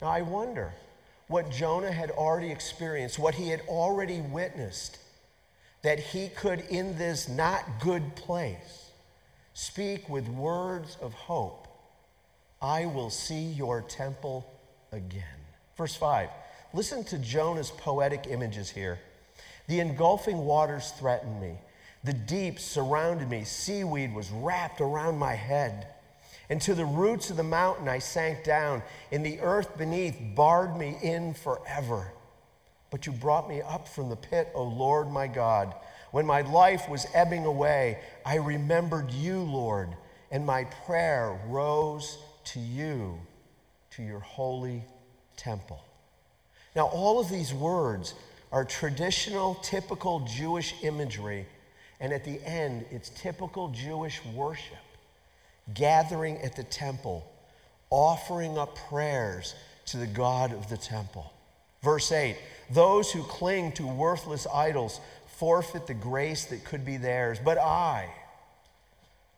Now, 0.02 0.08
I 0.08 0.22
wonder 0.22 0.72
what 1.28 1.52
Jonah 1.52 1.92
had 1.92 2.10
already 2.10 2.50
experienced, 2.50 3.16
what 3.20 3.36
he 3.36 3.50
had 3.50 3.60
already 3.68 4.20
witnessed, 4.20 4.98
that 5.82 6.00
he 6.00 6.30
could, 6.30 6.62
in 6.62 6.98
this 6.98 7.28
not 7.28 7.62
good 7.78 8.16
place, 8.16 8.83
speak 9.54 10.08
with 10.08 10.28
words 10.28 10.98
of 11.00 11.14
hope 11.14 11.64
I 12.60 12.86
will 12.86 13.10
see 13.10 13.42
your 13.42 13.82
temple 13.82 14.50
again. 14.90 15.22
Verse 15.76 15.94
5. 15.94 16.30
Listen 16.72 17.04
to 17.04 17.18
Jonah's 17.18 17.70
poetic 17.70 18.26
images 18.26 18.70
here. 18.70 18.98
The 19.68 19.80
engulfing 19.80 20.38
waters 20.38 20.90
threatened 20.92 21.40
me. 21.42 21.58
The 22.04 22.14
deep 22.14 22.58
surrounded 22.58 23.28
me. 23.28 23.44
Seaweed 23.44 24.14
was 24.14 24.30
wrapped 24.30 24.80
around 24.80 25.18
my 25.18 25.34
head. 25.34 25.88
And 26.48 26.60
to 26.62 26.74
the 26.74 26.84
roots 26.84 27.30
of 27.30 27.36
the 27.36 27.42
mountain 27.42 27.88
I 27.88 27.98
sank 27.98 28.44
down, 28.44 28.82
and 29.12 29.24
the 29.24 29.40
earth 29.40 29.76
beneath 29.76 30.16
barred 30.34 30.76
me 30.76 30.96
in 31.02 31.34
forever. 31.34 32.12
But 32.90 33.06
you 33.06 33.12
brought 33.12 33.48
me 33.48 33.60
up 33.60 33.88
from 33.88 34.08
the 34.08 34.16
pit, 34.16 34.50
O 34.54 34.64
Lord 34.64 35.10
my 35.10 35.26
God. 35.26 35.74
When 36.14 36.26
my 36.26 36.42
life 36.42 36.88
was 36.88 37.08
ebbing 37.12 37.44
away, 37.44 37.98
I 38.24 38.36
remembered 38.36 39.10
you, 39.10 39.40
Lord, 39.40 39.88
and 40.30 40.46
my 40.46 40.62
prayer 40.86 41.36
rose 41.48 42.18
to 42.52 42.60
you, 42.60 43.18
to 43.96 44.02
your 44.04 44.20
holy 44.20 44.84
temple. 45.36 45.82
Now, 46.76 46.86
all 46.86 47.18
of 47.18 47.28
these 47.28 47.52
words 47.52 48.14
are 48.52 48.64
traditional, 48.64 49.56
typical 49.56 50.20
Jewish 50.20 50.76
imagery. 50.84 51.46
And 51.98 52.12
at 52.12 52.22
the 52.22 52.40
end, 52.44 52.86
it's 52.92 53.08
typical 53.08 53.70
Jewish 53.70 54.24
worship. 54.24 54.78
Gathering 55.74 56.38
at 56.42 56.54
the 56.54 56.62
temple, 56.62 57.28
offering 57.90 58.56
up 58.56 58.78
prayers 58.88 59.56
to 59.86 59.96
the 59.96 60.06
God 60.06 60.52
of 60.52 60.68
the 60.68 60.76
temple. 60.76 61.32
Verse 61.82 62.10
8 62.12 62.36
Those 62.70 63.12
who 63.12 63.22
cling 63.24 63.72
to 63.72 63.86
worthless 63.86 64.46
idols 64.52 65.00
forfeit 65.38 65.86
the 65.86 65.94
grace 65.94 66.46
that 66.46 66.64
could 66.64 66.84
be 66.84 66.96
theirs. 66.96 67.38
But 67.42 67.58
I, 67.58 68.08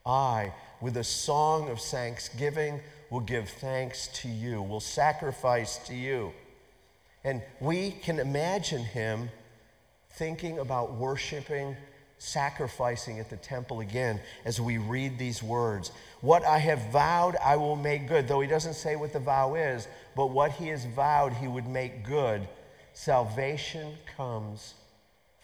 I, 0.04 0.52
with 0.80 0.96
a 0.96 1.04
song 1.04 1.70
of 1.70 1.80
thanksgiving, 1.80 2.80
will 3.10 3.20
give 3.20 3.48
thanks 3.48 4.08
to 4.08 4.28
you, 4.28 4.62
will 4.62 4.80
sacrifice 4.80 5.78
to 5.86 5.94
you. 5.94 6.32
And 7.24 7.42
we 7.60 7.90
can 7.90 8.18
imagine 8.18 8.84
him 8.84 9.30
thinking 10.10 10.58
about 10.58 10.94
worshiping, 10.94 11.76
sacrificing 12.18 13.18
at 13.18 13.28
the 13.28 13.36
temple 13.36 13.80
again 13.80 14.20
as 14.44 14.60
we 14.60 14.78
read 14.78 15.18
these 15.18 15.42
words. 15.42 15.92
What 16.20 16.44
I 16.44 16.58
have 16.58 16.90
vowed, 16.92 17.36
I 17.44 17.56
will 17.56 17.76
make 17.76 18.06
good. 18.06 18.28
Though 18.28 18.40
he 18.40 18.48
doesn't 18.48 18.74
say 18.74 18.96
what 18.96 19.12
the 19.12 19.18
vow 19.18 19.54
is, 19.54 19.88
but 20.14 20.28
what 20.28 20.52
he 20.52 20.68
has 20.68 20.84
vowed, 20.84 21.32
he 21.32 21.48
would 21.48 21.66
make 21.66 22.04
good. 22.04 22.46
Salvation 22.92 23.94
comes 24.16 24.74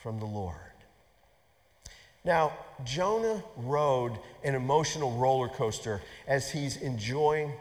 from 0.02 0.18
the 0.18 0.26
Lord. 0.26 0.56
Now, 2.24 2.52
Jonah 2.84 3.42
rode 3.56 4.18
an 4.44 4.54
emotional 4.54 5.12
roller 5.12 5.48
coaster 5.48 6.00
as 6.26 6.50
he's 6.50 6.76
enjoying, 6.76 7.52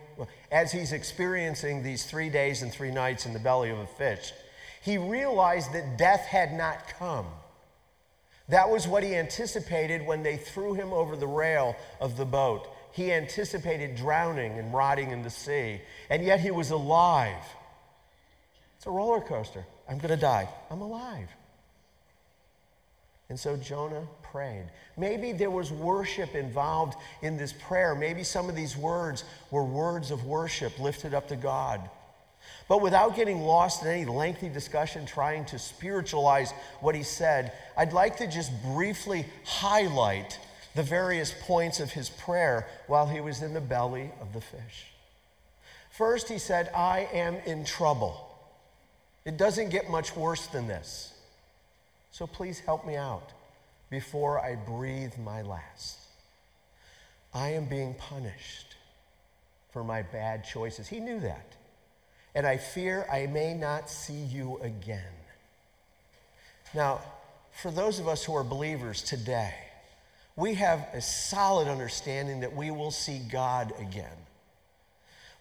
as 0.52 0.72
he's 0.72 0.92
experiencing 0.92 1.82
these 1.82 2.06
three 2.06 2.30
days 2.30 2.62
and 2.62 2.72
three 2.72 2.92
nights 2.92 3.26
in 3.26 3.34
the 3.34 3.40
belly 3.40 3.70
of 3.70 3.80
a 3.80 3.88
fish. 3.88 4.34
He 4.82 4.98
realized 4.98 5.74
that 5.74 5.98
death 5.98 6.22
had 6.22 6.54
not 6.54 6.88
come. 7.00 7.26
That 8.50 8.70
was 8.70 8.88
what 8.88 9.04
he 9.04 9.16
anticipated 9.16 10.06
when 10.06 10.24
they 10.24 10.38
threw 10.38 10.74
him 10.74 10.94
over 10.94 11.16
the 11.16 11.28
rail 11.28 11.76
of 12.00 12.18
the 12.18 12.26
boat. 12.26 12.68
He 12.92 13.12
anticipated 13.12 13.96
drowning 13.96 14.60
and 14.60 14.74
rotting 14.74 15.12
in 15.12 15.24
the 15.24 15.30
sea, 15.30 15.82
and 16.10 16.24
yet 16.24 16.40
he 16.40 16.52
was 16.52 16.72
alive. 16.72 17.44
It's 18.78 18.86
a 18.86 18.92
roller 18.92 19.22
coaster. 19.22 19.66
I'm 19.88 19.98
going 19.98 20.10
to 20.10 20.18
die. 20.18 20.50
I'm 20.70 20.82
alive. 20.82 21.30
And 23.32 23.40
so 23.40 23.56
Jonah 23.56 24.06
prayed. 24.24 24.66
Maybe 24.98 25.32
there 25.32 25.50
was 25.50 25.72
worship 25.72 26.36
involved 26.36 26.98
in 27.22 27.38
this 27.38 27.54
prayer. 27.54 27.96
Maybe 27.96 28.26
some 28.26 28.50
of 28.50 28.58
these 28.58 28.76
words 28.76 29.24
were 29.52 29.64
words 29.64 30.12
of 30.12 30.26
worship 30.26 30.78
lifted 30.82 31.14
up 31.14 31.30
to 31.30 31.38
God. 31.38 31.80
But 32.68 32.82
without 32.82 33.16
getting 33.16 33.40
lost 33.40 33.84
in 33.84 33.88
any 33.88 34.04
lengthy 34.04 34.50
discussion 34.50 35.06
trying 35.06 35.46
to 35.46 35.60
spiritualize 35.60 36.52
what 36.82 36.94
he 36.94 37.04
said, 37.04 37.54
I'd 37.78 37.94
like 37.94 38.18
to 38.18 38.28
just 38.28 38.52
briefly 38.64 39.26
highlight 39.46 40.38
the 40.76 40.84
various 40.84 41.34
points 41.44 41.80
of 41.80 41.90
his 41.90 42.10
prayer 42.10 42.68
while 42.88 43.08
he 43.08 43.22
was 43.22 43.42
in 43.42 43.54
the 43.54 43.62
belly 43.62 44.12
of 44.20 44.34
the 44.34 44.42
fish. 44.42 44.88
First, 45.90 46.28
he 46.28 46.38
said, 46.38 46.70
I 46.76 47.08
am 47.14 47.36
in 47.46 47.64
trouble. 47.64 48.28
It 49.24 49.38
doesn't 49.38 49.70
get 49.70 49.90
much 49.90 50.18
worse 50.18 50.48
than 50.48 50.68
this. 50.68 51.14
So 52.12 52.28
please 52.28 52.60
help 52.60 52.86
me 52.86 52.96
out 52.96 53.30
before 53.90 54.40
I 54.40 54.56
breathe 54.56 55.14
my 55.18 55.42
last. 55.42 55.98
I 57.34 57.50
am 57.50 57.66
being 57.66 57.94
punished 57.94 58.76
for 59.72 59.84
my 59.84 60.02
bad 60.02 60.44
choices. 60.44 60.88
He 60.88 61.00
knew 61.00 61.20
that. 61.22 61.56
And 62.36 62.46
I 62.46 62.58
fear 62.58 63.06
I 63.12 63.28
may 63.28 63.54
not 63.54 63.90
see 63.90 64.22
you 64.22 64.60
again. 64.62 65.14
Now, 66.74 67.02
for 67.52 67.72
those 67.72 68.00
of 68.00 68.08
us 68.08 68.24
who 68.24 68.36
are 68.36 68.44
believers 68.44 69.02
today, 69.02 69.54
we 70.36 70.54
have 70.56 70.88
a 70.94 71.02
solid 71.02 71.68
understanding 71.68 72.42
that 72.42 72.56
we 72.56 72.72
will 72.72 72.92
see 72.92 73.20
God 73.20 73.74
again. 73.80 74.08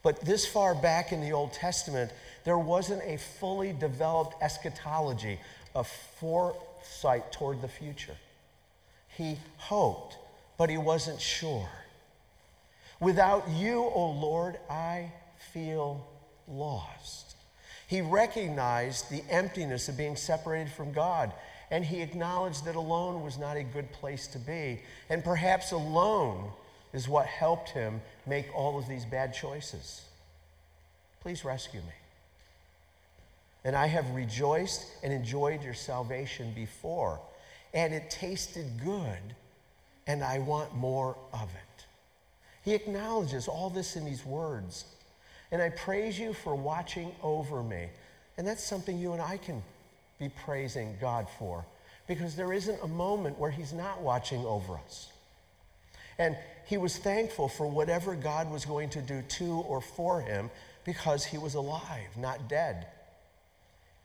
But 0.03 0.21
this 0.23 0.47
far 0.47 0.75
back 0.75 1.13
in 1.13 1.21
the 1.21 1.33
Old 1.33 1.53
Testament, 1.53 2.11
there 2.45 2.59
wasn't 2.59 3.03
a 3.05 3.19
fully 3.19 3.73
developed 3.73 4.43
eschatology, 4.43 5.39
a 5.75 5.85
foresight 5.85 7.33
toward 7.33 7.63
the 7.63 7.69
future. 7.69 8.17
He 9.09 9.39
hoped, 9.57 10.17
but 10.57 10.71
he 10.71 10.79
wasn't 10.79 11.21
sure. 11.21 11.69
Without 13.01 13.49
you, 13.49 13.83
O 13.83 13.93
oh 13.95 14.11
Lord, 14.11 14.59
I 14.69 15.13
feel 15.53 16.07
lost. 16.47 17.35
He 17.87 18.01
recognized 18.03 19.11
the 19.11 19.25
emptiness 19.31 19.89
of 19.89 19.97
being 19.97 20.17
separated 20.17 20.73
from 20.73 20.93
God, 20.93 21.33
and 21.71 21.85
he 21.85 22.03
acknowledged 22.03 22.65
that 22.67 22.77
alone 22.77 23.23
was 23.23 23.39
not 23.39 23.57
a 23.57 23.63
good 23.63 23.91
place 23.93 24.27
to 24.29 24.39
be. 24.39 24.81
And 25.09 25.25
perhaps 25.25 25.73
alone 25.73 26.51
is 26.93 27.09
what 27.09 27.27
helped 27.27 27.71
him 27.71 28.01
make 28.27 28.47
all 28.55 28.79
of 28.79 28.87
these 28.89 29.05
bad 29.05 29.33
choices. 29.33 30.03
Please 31.21 31.45
rescue 31.45 31.81
me. 31.81 32.00
And 33.65 33.77
I 33.77 33.87
have 33.87 34.11
rejoiced 34.11 34.87
and 35.03 35.13
enjoyed 35.13 35.63
your 35.63 35.75
salvation 35.75 36.53
before, 36.55 37.21
and 37.75 37.93
it 37.93 38.11
tasted 38.11 38.67
good, 38.83 39.35
and 40.07 40.25
I 40.25 40.39
want 40.39 40.75
more 40.75 41.17
of 41.33 41.49
it. 41.51 41.85
He 42.63 42.75
acknowledges 42.75 43.49
all 43.49 43.71
this 43.71 43.97
in 43.97 44.05
these 44.05 44.25
words. 44.25 44.85
And 45.53 45.61
I 45.61 45.71
praise 45.71 46.19
you 46.19 46.33
for 46.33 46.55
watching 46.55 47.13
over 47.23 47.63
me. 47.63 47.89
And 48.39 48.47
that's 48.47 48.63
something 48.63 48.99
you 48.99 49.13
and 49.13 49.21
I 49.21 49.37
can 49.37 49.63
be 50.19 50.29
praising 50.29 50.97
God 51.01 51.27
for 51.39 51.65
because 52.07 52.37
there 52.37 52.53
isn't 52.53 52.79
a 52.83 52.89
moment 52.89 53.39
where 53.39 53.51
He's 53.51 53.73
not 53.73 54.01
watching 54.01 54.45
over 54.45 54.75
us. 54.75 55.11
And 56.21 56.37
he 56.67 56.77
was 56.77 56.99
thankful 56.99 57.49
for 57.49 57.67
whatever 57.67 58.15
God 58.15 58.51
was 58.51 58.67
going 58.67 58.91
to 58.91 59.01
do 59.01 59.23
to 59.23 59.65
or 59.67 59.81
for 59.81 60.21
him 60.21 60.51
because 60.85 61.25
he 61.25 61.39
was 61.39 61.55
alive, 61.55 62.17
not 62.17 62.47
dead. 62.47 62.87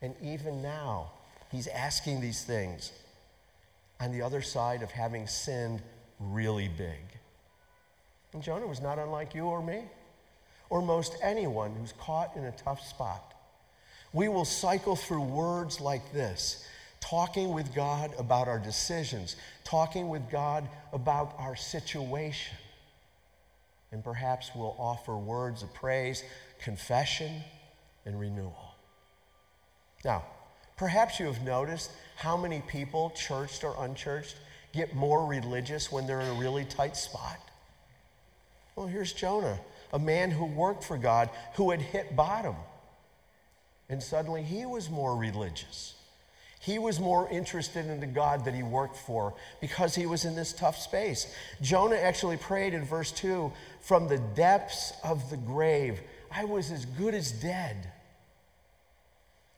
And 0.05 0.13
even 0.21 0.61
now, 0.61 1.07
he's 1.51 1.65
asking 1.65 2.21
these 2.21 2.43
things 2.43 2.91
on 3.99 4.11
the 4.11 4.21
other 4.21 4.43
side 4.43 4.83
of 4.83 4.91
having 4.91 5.25
sinned 5.25 5.81
really 6.19 6.67
big. 6.67 7.01
And 8.31 8.43
Jonah 8.43 8.67
was 8.67 8.83
not 8.83 8.99
unlike 8.99 9.33
you 9.33 9.45
or 9.45 9.63
me, 9.63 9.85
or 10.69 10.83
most 10.83 11.15
anyone 11.23 11.73
who's 11.73 11.91
caught 11.93 12.35
in 12.35 12.43
a 12.43 12.51
tough 12.51 12.85
spot. 12.85 13.33
We 14.13 14.27
will 14.27 14.45
cycle 14.45 14.95
through 14.95 15.23
words 15.23 15.81
like 15.81 16.13
this 16.13 16.67
talking 17.01 17.51
with 17.51 17.73
God 17.73 18.11
about 18.19 18.47
our 18.47 18.59
decisions, 18.59 19.35
talking 19.63 20.09
with 20.09 20.29
God 20.29 20.69
about 20.93 21.33
our 21.39 21.55
situation. 21.55 22.55
And 23.91 24.03
perhaps 24.03 24.51
we'll 24.53 24.75
offer 24.77 25.17
words 25.17 25.63
of 25.63 25.73
praise, 25.73 26.23
confession, 26.59 27.41
and 28.05 28.19
renewal. 28.19 28.64
Now, 30.05 30.23
perhaps 30.77 31.19
you 31.19 31.25
have 31.25 31.41
noticed 31.41 31.91
how 32.15 32.37
many 32.37 32.61
people, 32.67 33.09
churched 33.09 33.63
or 33.63 33.75
unchurched, 33.79 34.35
get 34.71 34.95
more 34.95 35.25
religious 35.25 35.91
when 35.91 36.05
they're 36.05 36.21
in 36.21 36.29
a 36.29 36.39
really 36.39 36.63
tight 36.63 36.95
spot. 36.95 37.39
Well, 38.75 38.87
here's 38.87 39.11
Jonah, 39.11 39.59
a 39.91 39.99
man 39.99 40.29
who 40.29 40.45
worked 40.45 40.83
for 40.83 40.97
God, 40.97 41.29
who 41.55 41.71
had 41.71 41.81
hit 41.81 42.15
bottom. 42.15 42.55
And 43.89 44.01
suddenly 44.01 44.43
he 44.43 44.65
was 44.65 44.89
more 44.89 45.15
religious. 45.15 45.95
He 46.59 46.79
was 46.79 46.99
more 46.99 47.29
interested 47.29 47.85
in 47.85 47.99
the 47.99 48.07
God 48.07 48.45
that 48.45 48.53
he 48.53 48.63
worked 48.63 48.97
for 48.97 49.33
because 49.61 49.95
he 49.95 50.05
was 50.05 50.25
in 50.25 50.35
this 50.35 50.51
tough 50.51 50.77
space. 50.77 51.33
Jonah 51.61 51.95
actually 51.95 52.37
prayed 52.37 52.73
in 52.73 52.85
verse 52.85 53.11
2 53.11 53.51
from 53.81 54.07
the 54.07 54.17
depths 54.17 54.93
of 55.03 55.29
the 55.29 55.37
grave, 55.37 56.01
I 56.31 56.45
was 56.45 56.71
as 56.71 56.85
good 56.85 57.13
as 57.13 57.31
dead. 57.31 57.91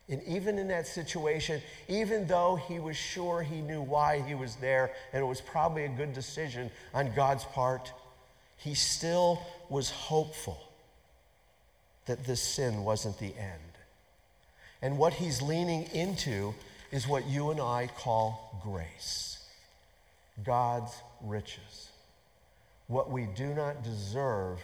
And 0.10 0.24
even 0.24 0.58
in 0.58 0.70
that 0.70 0.88
situation, 0.88 1.62
even 1.90 2.28
though 2.28 2.56
he 2.56 2.80
was 2.80 2.96
sure 2.96 3.42
he 3.42 3.60
knew 3.60 3.82
why 3.82 4.22
he 4.22 4.36
was 4.36 4.56
there, 4.56 4.92
and 5.12 5.22
it 5.22 5.26
was 5.26 5.42
probably 5.42 5.84
a 5.84 5.90
good 5.90 6.14
decision 6.14 6.72
on 6.94 7.14
God's 7.14 7.44
part, 7.44 7.92
he 8.56 8.74
still 8.74 9.42
was 9.70 9.90
hopeful 9.90 10.58
that 12.06 12.26
this 12.26 12.42
sin 12.42 12.86
wasn't 12.86 13.20
the 13.20 13.36
end. 13.38 13.62
And 14.82 14.98
what 14.98 15.14
he's 15.14 15.42
leaning 15.42 15.84
into 15.94 16.54
is 16.92 17.08
what 17.08 17.26
you 17.28 17.52
and 17.52 17.60
I 17.60 17.90
call 17.98 18.62
grace 18.64 19.44
God's 20.44 20.94
riches. 21.22 21.90
What 22.88 23.12
we 23.12 23.26
do 23.36 23.54
not 23.54 23.84
deserve, 23.84 24.60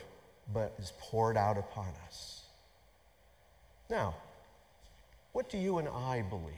but 0.54 0.74
is 0.80 0.94
poured 1.00 1.36
out 1.36 1.58
upon 1.58 1.90
us. 2.08 2.44
Now, 3.90 4.16
what 5.34 5.50
do 5.50 5.58
you 5.58 5.80
and 5.80 5.88
I 5.90 6.22
believe? 6.22 6.54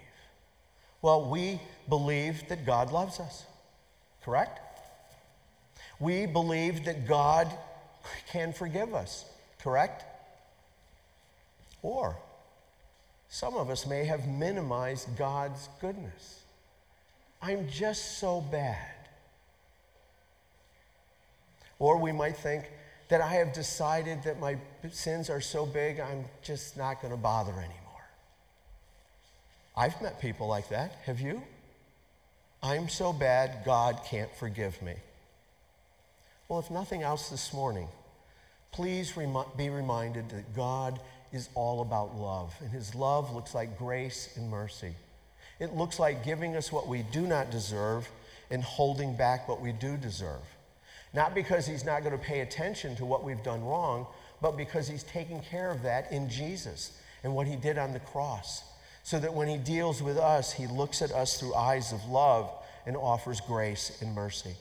Well, 1.02 1.30
we 1.30 1.60
believe 1.90 2.48
that 2.50 2.66
God 2.66 2.92
loves 2.92 3.20
us, 3.20 3.46
correct? 4.24 4.60
We 6.00 6.26
believe 6.26 6.86
that 6.86 7.08
God 7.08 7.48
can 8.28 8.54
forgive 8.54 8.94
us, 8.94 9.26
correct? 9.60 10.04
Or 11.82 12.18
some 13.30 13.56
of 13.56 13.70
us 13.70 13.86
may 13.86 14.06
have 14.06 14.28
minimized 14.28 15.18
God's 15.18 15.70
goodness. 15.80 16.42
I'm 17.42 17.70
just 17.70 18.18
so 18.18 18.42
bad. 18.42 18.78
Or 21.80 21.98
we 21.98 22.12
might 22.12 22.38
think 22.38 22.66
that 23.10 23.22
I 23.22 23.34
have 23.34 23.54
decided 23.54 24.24
that 24.24 24.40
my 24.40 24.58
sins 24.92 25.30
are 25.30 25.42
so 25.42 25.66
big, 25.66 26.00
I'm 26.00 26.26
just 26.42 26.78
not 26.78 27.02
going 27.02 27.12
to 27.12 27.20
bother 27.20 27.52
anymore. 27.52 27.85
I've 29.78 30.02
met 30.02 30.22
people 30.22 30.48
like 30.48 30.70
that. 30.70 30.94
Have 31.06 31.20
you? 31.20 31.42
I'm 32.64 32.90
so 32.90 33.14
bad, 33.14 33.64
God 33.66 34.00
can't 34.06 34.34
forgive 34.36 34.82
me. 34.82 34.94
Well, 36.48 36.60
if 36.60 36.72
nothing 36.72 37.04
else 37.04 37.30
this 37.30 37.54
morning, 37.54 37.88
please 38.72 39.16
rem- 39.18 39.38
be 39.58 39.70
reminded 39.70 40.30
that 40.30 40.56
God 40.56 41.00
is 41.32 41.50
all 41.56 41.82
about 41.82 42.16
love. 42.16 42.56
And 42.62 42.72
his 42.72 42.96
love 42.96 43.34
looks 43.34 43.54
like 43.54 43.78
grace 43.78 44.36
and 44.38 44.50
mercy. 44.50 44.94
It 45.60 45.74
looks 45.74 46.00
like 46.00 46.24
giving 46.24 46.56
us 46.56 46.72
what 46.72 46.88
we 46.88 47.04
do 47.04 47.22
not 47.22 47.52
deserve 47.52 48.10
and 48.50 48.64
holding 48.64 49.16
back 49.16 49.48
what 49.48 49.62
we 49.62 49.72
do 49.72 49.98
deserve. 49.98 50.42
Not 51.14 51.34
because 51.34 51.66
he's 51.66 51.86
not 51.86 52.04
going 52.04 52.18
to 52.18 52.24
pay 52.24 52.42
attention 52.42 52.96
to 52.98 53.06
what 53.06 53.24
we've 53.24 53.42
done 53.44 53.64
wrong, 53.64 54.06
but 54.42 54.58
because 54.58 54.88
he's 54.88 55.04
taking 55.04 55.42
care 55.42 55.72
of 55.72 55.84
that 55.84 56.12
in 56.12 56.30
Jesus 56.30 57.00
and 57.24 57.34
what 57.34 57.48
he 57.48 57.56
did 57.56 57.78
on 57.78 57.94
the 57.94 58.00
cross. 58.00 58.64
So 59.06 59.20
that 59.20 59.36
when 59.36 59.48
he 59.48 59.58
deals 59.58 60.02
with 60.02 60.18
us, 60.18 60.52
he 60.52 60.66
looks 60.66 61.04
at 61.04 61.12
us 61.12 61.40
through 61.40 61.54
eyes 61.54 61.94
of 61.94 62.04
love 62.10 62.52
and 62.88 62.98
offers 62.98 63.40
grace 63.40 64.02
and 64.02 64.16
mercy. 64.16 64.56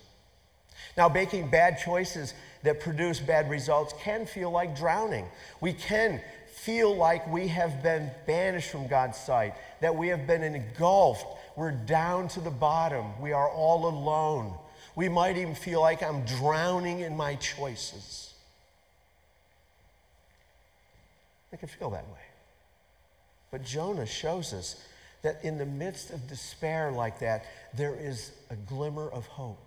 Now, 0.99 1.09
making 1.09 1.49
bad 1.49 1.79
choices 1.79 2.35
that 2.63 2.79
produce 2.79 3.21
bad 3.21 3.49
results 3.49 3.95
can 4.03 4.27
feel 4.27 4.51
like 4.51 4.77
drowning. 4.77 5.25
We 5.63 5.73
can 5.73 6.21
feel 6.47 6.95
like 6.95 7.27
we 7.27 7.49
have 7.49 7.83
been 7.83 8.11
banished 8.27 8.69
from 8.69 8.87
God's 8.87 9.17
sight, 9.17 9.55
that 9.81 9.97
we 9.97 10.09
have 10.09 10.27
been 10.27 10.43
engulfed. 10.43 11.25
We're 11.57 11.73
down 11.73 12.29
to 12.29 12.41
the 12.41 12.51
bottom. 12.51 13.19
We 13.23 13.33
are 13.33 13.49
all 13.49 13.89
alone. 13.89 14.53
We 14.95 15.09
might 15.09 15.39
even 15.39 15.55
feel 15.55 15.81
like 15.81 16.03
I'm 16.03 16.23
drowning 16.27 17.01
in 17.01 17.17
my 17.17 17.37
choices. 17.37 18.35
I 21.51 21.57
can 21.57 21.69
feel 21.69 21.89
that 21.91 22.05
way. 22.09 22.24
But 23.55 23.63
Jonah 23.63 24.05
shows 24.05 24.53
us 24.53 24.85
that 25.23 25.45
in 25.45 25.59
the 25.59 25.65
midst 25.65 26.11
of 26.11 26.27
despair 26.27 26.91
like 26.91 27.21
that, 27.21 27.45
there 27.73 27.95
is 27.95 28.33
a 28.51 28.57
glimmer 28.57 29.09
of 29.09 29.27
hope. 29.27 29.61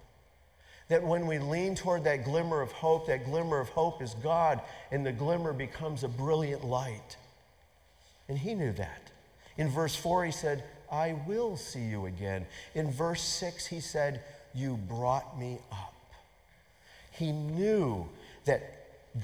That 0.90 1.06
when 1.06 1.26
we 1.26 1.40
lean 1.40 1.74
toward 1.74 2.04
that 2.04 2.26
glimmer 2.26 2.60
of 2.60 2.74
hope, 2.74 3.08
that 3.08 3.24
glimmer 3.24 3.62
of 3.62 3.70
hope 3.70 4.02
is 4.02 4.14
God, 4.16 4.60
and 4.92 5.06
the 5.06 5.14
glimmer 5.14 5.54
becomes 5.54 6.04
a 6.04 6.10
brilliant 6.10 6.66
light. 6.66 7.16
And 8.28 8.38
he 8.38 8.56
knew 8.56 8.74
that. 8.74 9.04
In 9.58 9.70
verse 9.70 9.96
4, 9.96 10.26
he 10.26 10.32
said, 10.34 10.66
I 10.92 11.16
will 11.26 11.56
see 11.56 11.86
you 11.86 12.08
again. 12.08 12.46
In 12.76 12.92
verse 12.92 13.22
6, 13.22 13.68
he 13.68 13.80
said, 13.80 14.22
You 14.54 14.76
brought 14.76 15.40
me 15.40 15.60
up. 15.72 15.96
He 17.12 17.32
knew 17.32 18.10
that 18.44 18.64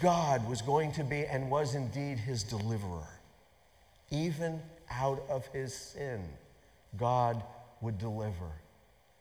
God 0.02 0.48
was 0.50 0.62
going 0.62 0.94
to 0.94 1.04
be 1.04 1.26
and 1.26 1.52
was 1.52 1.76
indeed 1.76 2.18
his 2.18 2.44
deliverer. 2.44 3.13
Even 4.14 4.62
out 4.92 5.24
of 5.28 5.48
his 5.48 5.74
sin, 5.74 6.22
God 6.98 7.42
would 7.82 7.98
deliver. 7.98 8.52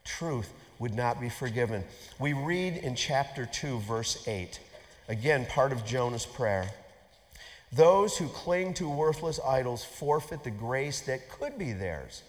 Truth 0.04 0.52
would 0.78 0.94
not 0.94 1.18
be 1.18 1.30
forgiven. 1.30 1.82
We 2.18 2.34
read 2.34 2.76
in 2.76 2.94
chapter 2.94 3.46
2, 3.46 3.78
verse 3.80 4.28
8, 4.28 4.60
again, 5.08 5.46
part 5.46 5.72
of 5.72 5.86
Jonah's 5.86 6.26
prayer. 6.26 6.70
Those 7.72 8.18
who 8.18 8.28
cling 8.28 8.74
to 8.74 8.88
worthless 8.88 9.40
idols 9.40 9.82
forfeit 9.82 10.44
the 10.44 10.50
grace 10.50 11.00
that 11.02 11.30
could 11.30 11.56
be 11.56 11.72
theirs. 11.72 12.22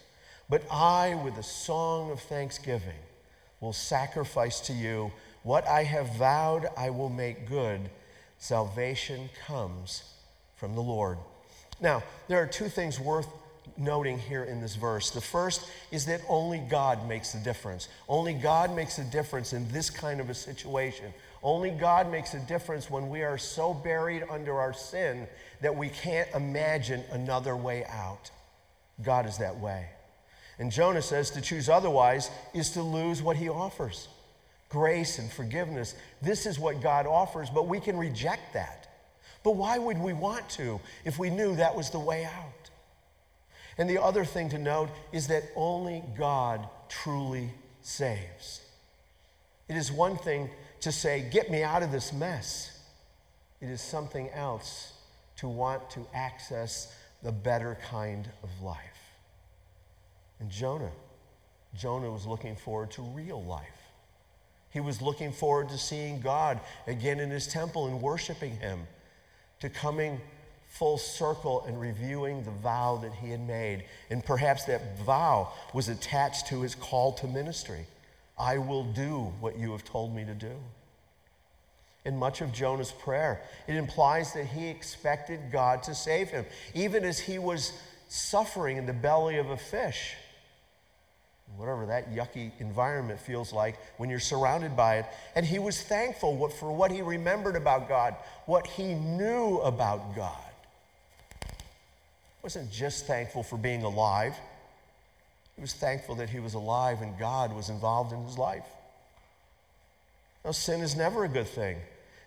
But 0.48 0.62
I, 0.70 1.20
with 1.22 1.36
a 1.36 1.42
song 1.42 2.10
of 2.10 2.20
thanksgiving, 2.20 2.98
will 3.60 3.74
sacrifice 3.74 4.60
to 4.60 4.72
you 4.72 5.12
what 5.42 5.68
I 5.68 5.82
have 5.82 6.16
vowed 6.16 6.66
I 6.78 6.88
will 6.88 7.10
make 7.10 7.46
good. 7.46 7.90
Salvation 8.38 9.28
comes 9.46 10.04
from 10.56 10.74
the 10.74 10.80
Lord. 10.80 11.18
Now, 11.84 12.02
there 12.28 12.42
are 12.42 12.46
two 12.46 12.70
things 12.70 12.98
worth 12.98 13.28
noting 13.76 14.18
here 14.18 14.42
in 14.42 14.62
this 14.62 14.74
verse. 14.74 15.10
The 15.10 15.20
first 15.20 15.68
is 15.90 16.06
that 16.06 16.22
only 16.30 16.58
God 16.58 17.06
makes 17.06 17.32
the 17.32 17.40
difference. 17.40 17.88
Only 18.08 18.32
God 18.32 18.74
makes 18.74 18.98
a 18.98 19.04
difference 19.04 19.52
in 19.52 19.70
this 19.70 19.90
kind 19.90 20.18
of 20.18 20.30
a 20.30 20.34
situation. 20.34 21.12
Only 21.42 21.70
God 21.70 22.10
makes 22.10 22.32
a 22.32 22.38
difference 22.38 22.88
when 22.88 23.10
we 23.10 23.22
are 23.22 23.36
so 23.36 23.74
buried 23.74 24.24
under 24.30 24.58
our 24.58 24.72
sin 24.72 25.28
that 25.60 25.76
we 25.76 25.90
can't 25.90 26.28
imagine 26.34 27.04
another 27.12 27.54
way 27.54 27.84
out. 27.84 28.30
God 29.02 29.26
is 29.26 29.36
that 29.36 29.58
way. 29.58 29.86
And 30.58 30.72
Jonah 30.72 31.02
says 31.02 31.32
to 31.32 31.42
choose 31.42 31.68
otherwise 31.68 32.30
is 32.54 32.70
to 32.70 32.82
lose 32.82 33.20
what 33.20 33.36
he 33.36 33.50
offers 33.50 34.08
grace 34.70 35.18
and 35.18 35.30
forgiveness. 35.30 35.94
This 36.22 36.46
is 36.46 36.58
what 36.58 36.80
God 36.80 37.06
offers, 37.06 37.50
but 37.50 37.68
we 37.68 37.78
can 37.78 37.98
reject 37.98 38.54
that. 38.54 38.83
But 39.44 39.52
why 39.52 39.78
would 39.78 39.98
we 39.98 40.12
want 40.12 40.48
to 40.50 40.80
if 41.04 41.18
we 41.18 41.30
knew 41.30 41.54
that 41.54 41.76
was 41.76 41.90
the 41.90 42.00
way 42.00 42.24
out? 42.24 42.70
And 43.78 43.88
the 43.88 44.02
other 44.02 44.24
thing 44.24 44.48
to 44.48 44.58
note 44.58 44.88
is 45.12 45.28
that 45.28 45.44
only 45.54 46.02
God 46.18 46.66
truly 46.88 47.50
saves. 47.82 48.62
It 49.68 49.76
is 49.76 49.92
one 49.92 50.16
thing 50.16 50.50
to 50.80 50.90
say, 50.90 51.28
Get 51.30 51.50
me 51.50 51.62
out 51.62 51.82
of 51.82 51.92
this 51.92 52.12
mess. 52.12 52.80
It 53.60 53.68
is 53.68 53.80
something 53.80 54.30
else 54.30 54.92
to 55.36 55.48
want 55.48 55.90
to 55.90 56.06
access 56.14 56.94
the 57.22 57.32
better 57.32 57.78
kind 57.88 58.28
of 58.42 58.50
life. 58.62 58.78
And 60.40 60.50
Jonah, 60.50 60.92
Jonah 61.74 62.10
was 62.10 62.26
looking 62.26 62.56
forward 62.56 62.90
to 62.92 63.02
real 63.02 63.42
life. 63.42 63.62
He 64.70 64.80
was 64.80 65.00
looking 65.00 65.32
forward 65.32 65.68
to 65.70 65.78
seeing 65.78 66.20
God 66.20 66.60
again 66.86 67.20
in 67.20 67.30
his 67.30 67.46
temple 67.46 67.86
and 67.86 68.02
worshiping 68.02 68.56
him, 68.56 68.86
to 69.60 69.68
coming 69.68 70.20
full 70.68 70.98
circle 70.98 71.64
and 71.68 71.80
reviewing 71.80 72.42
the 72.42 72.50
vow 72.50 72.98
that 73.00 73.12
he 73.14 73.30
had 73.30 73.40
made. 73.40 73.84
And 74.10 74.24
perhaps 74.24 74.64
that 74.64 74.98
vow 74.98 75.52
was 75.72 75.88
attached 75.88 76.48
to 76.48 76.62
his 76.62 76.74
call 76.74 77.12
to 77.12 77.28
ministry. 77.28 77.86
I 78.36 78.58
will 78.58 78.84
do 78.84 79.32
what 79.38 79.56
you 79.56 79.70
have 79.72 79.84
told 79.84 80.14
me 80.14 80.24
to 80.24 80.34
do. 80.34 80.56
In 82.04 82.18
much 82.18 82.40
of 82.40 82.52
Jonah's 82.52 82.90
prayer, 82.90 83.42
it 83.66 83.76
implies 83.76 84.34
that 84.34 84.46
he 84.46 84.66
expected 84.66 85.40
God 85.52 85.82
to 85.84 85.94
save 85.94 86.30
him, 86.30 86.44
even 86.74 87.04
as 87.04 87.20
he 87.20 87.38
was 87.38 87.72
suffering 88.08 88.76
in 88.76 88.86
the 88.86 88.92
belly 88.92 89.38
of 89.38 89.50
a 89.50 89.56
fish 89.56 90.14
whatever 91.56 91.86
that 91.86 92.12
yucky 92.12 92.50
environment 92.58 93.20
feels 93.20 93.52
like 93.52 93.76
when 93.96 94.10
you're 94.10 94.18
surrounded 94.18 94.76
by 94.76 94.98
it. 94.98 95.06
And 95.34 95.46
he 95.46 95.58
was 95.58 95.80
thankful 95.80 96.48
for 96.48 96.72
what 96.72 96.90
he 96.90 97.02
remembered 97.02 97.56
about 97.56 97.88
God, 97.88 98.14
what 98.46 98.66
he 98.66 98.94
knew 98.94 99.58
about 99.58 100.16
God. 100.16 100.36
He 101.42 102.42
wasn't 102.42 102.70
just 102.72 103.06
thankful 103.06 103.42
for 103.42 103.56
being 103.56 103.82
alive, 103.82 104.34
he 105.54 105.60
was 105.60 105.72
thankful 105.72 106.16
that 106.16 106.30
he 106.30 106.40
was 106.40 106.54
alive 106.54 107.00
and 107.00 107.16
God 107.16 107.54
was 107.54 107.68
involved 107.68 108.12
in 108.12 108.24
his 108.24 108.36
life. 108.36 108.66
Now, 110.44 110.50
sin 110.50 110.80
is 110.80 110.96
never 110.96 111.24
a 111.24 111.28
good 111.28 111.46
thing. 111.46 111.78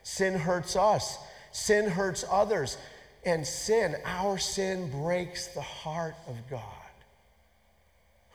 Sin 0.04 0.40
hurts 0.40 0.78
us, 0.78 1.18
sin 1.52 1.90
hurts 1.90 2.24
others, 2.32 2.78
and 3.26 3.46
sin, 3.46 3.98
our 4.06 4.38
sin, 4.38 4.90
breaks 4.90 5.48
the 5.48 5.62
heart 5.62 6.16
of 6.28 6.36
God 6.50 6.87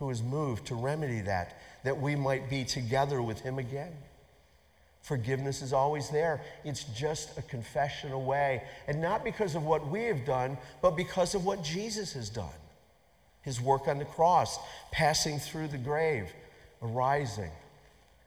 who 0.02 0.10
is 0.10 0.20
moved 0.20 0.66
to 0.66 0.74
remedy 0.74 1.20
that, 1.20 1.60
that 1.84 2.00
we 2.00 2.16
might 2.16 2.50
be 2.50 2.64
together 2.64 3.22
with 3.22 3.38
him 3.38 3.60
again. 3.60 3.92
Forgiveness 5.00 5.62
is 5.62 5.72
always 5.72 6.10
there. 6.10 6.40
It's 6.64 6.82
just 6.82 7.38
a 7.38 7.42
confession 7.42 8.10
away. 8.10 8.64
And 8.88 9.00
not 9.00 9.22
because 9.22 9.54
of 9.54 9.62
what 9.62 9.86
we 9.86 10.02
have 10.06 10.24
done, 10.24 10.58
but 10.80 10.96
because 10.96 11.36
of 11.36 11.44
what 11.44 11.62
Jesus 11.62 12.14
has 12.14 12.30
done. 12.30 12.58
His 13.42 13.60
work 13.60 13.86
on 13.86 13.98
the 13.98 14.04
cross, 14.04 14.58
passing 14.90 15.38
through 15.38 15.68
the 15.68 15.78
grave, 15.78 16.32
arising 16.82 17.52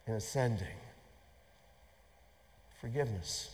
and 0.07 0.15
ascending. 0.15 0.67
Forgiveness. 2.79 3.49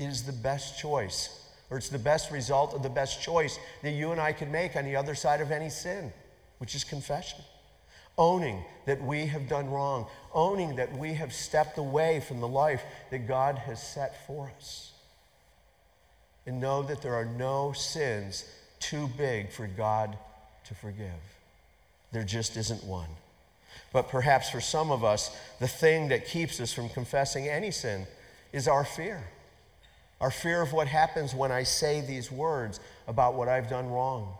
is 0.00 0.24
the 0.24 0.32
best 0.32 0.80
choice, 0.80 1.48
or 1.70 1.78
it's 1.78 1.88
the 1.88 2.00
best 2.00 2.32
result 2.32 2.74
of 2.74 2.82
the 2.82 2.90
best 2.90 3.22
choice 3.22 3.60
that 3.82 3.92
you 3.92 4.10
and 4.10 4.20
I 4.20 4.32
can 4.32 4.50
make 4.50 4.74
on 4.74 4.84
the 4.84 4.96
other 4.96 5.14
side 5.14 5.40
of 5.40 5.52
any 5.52 5.70
sin 5.70 6.12
which 6.58 6.74
is 6.74 6.84
confession. 6.84 7.40
Owning 8.16 8.64
that 8.86 9.02
we 9.02 9.26
have 9.26 9.48
done 9.48 9.70
wrong, 9.70 10.06
owning 10.34 10.76
that 10.76 10.96
we 10.96 11.14
have 11.14 11.32
stepped 11.32 11.78
away 11.78 12.20
from 12.20 12.40
the 12.40 12.48
life 12.48 12.82
that 13.10 13.28
God 13.28 13.58
has 13.58 13.82
set 13.82 14.26
for 14.26 14.50
us. 14.56 14.92
And 16.46 16.60
know 16.60 16.82
that 16.82 17.02
there 17.02 17.14
are 17.14 17.24
no 17.24 17.72
sins 17.72 18.44
too 18.80 19.08
big 19.16 19.50
for 19.50 19.66
God 19.66 20.16
to 20.64 20.74
forgive. 20.74 21.10
There 22.12 22.24
just 22.24 22.56
isn't 22.56 22.84
one. 22.84 23.08
But 23.92 24.08
perhaps 24.08 24.50
for 24.50 24.60
some 24.60 24.90
of 24.90 25.04
us, 25.04 25.34
the 25.60 25.68
thing 25.68 26.08
that 26.08 26.26
keeps 26.26 26.60
us 26.60 26.72
from 26.72 26.88
confessing 26.88 27.48
any 27.48 27.70
sin 27.70 28.06
is 28.52 28.66
our 28.66 28.84
fear. 28.84 29.22
Our 30.20 30.30
fear 30.30 30.60
of 30.60 30.72
what 30.72 30.88
happens 30.88 31.34
when 31.34 31.52
I 31.52 31.62
say 31.62 32.00
these 32.00 32.32
words 32.32 32.80
about 33.06 33.34
what 33.34 33.48
I've 33.48 33.70
done 33.70 33.88
wrong. 33.88 34.34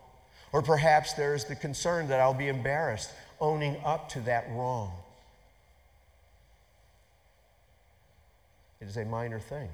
Or 0.52 0.62
perhaps 0.62 1.12
there's 1.12 1.44
the 1.44 1.54
concern 1.54 2.08
that 2.08 2.20
I'll 2.20 2.34
be 2.34 2.48
embarrassed 2.48 3.10
owning 3.40 3.76
up 3.84 4.08
to 4.10 4.20
that 4.20 4.48
wrong. 4.50 4.92
It 8.80 8.86
is 8.86 8.96
a 8.96 9.04
minor 9.04 9.40
thing 9.40 9.68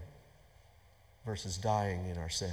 versus 1.26 1.56
dying 1.56 2.06
in 2.10 2.18
our 2.18 2.30
sin. 2.30 2.52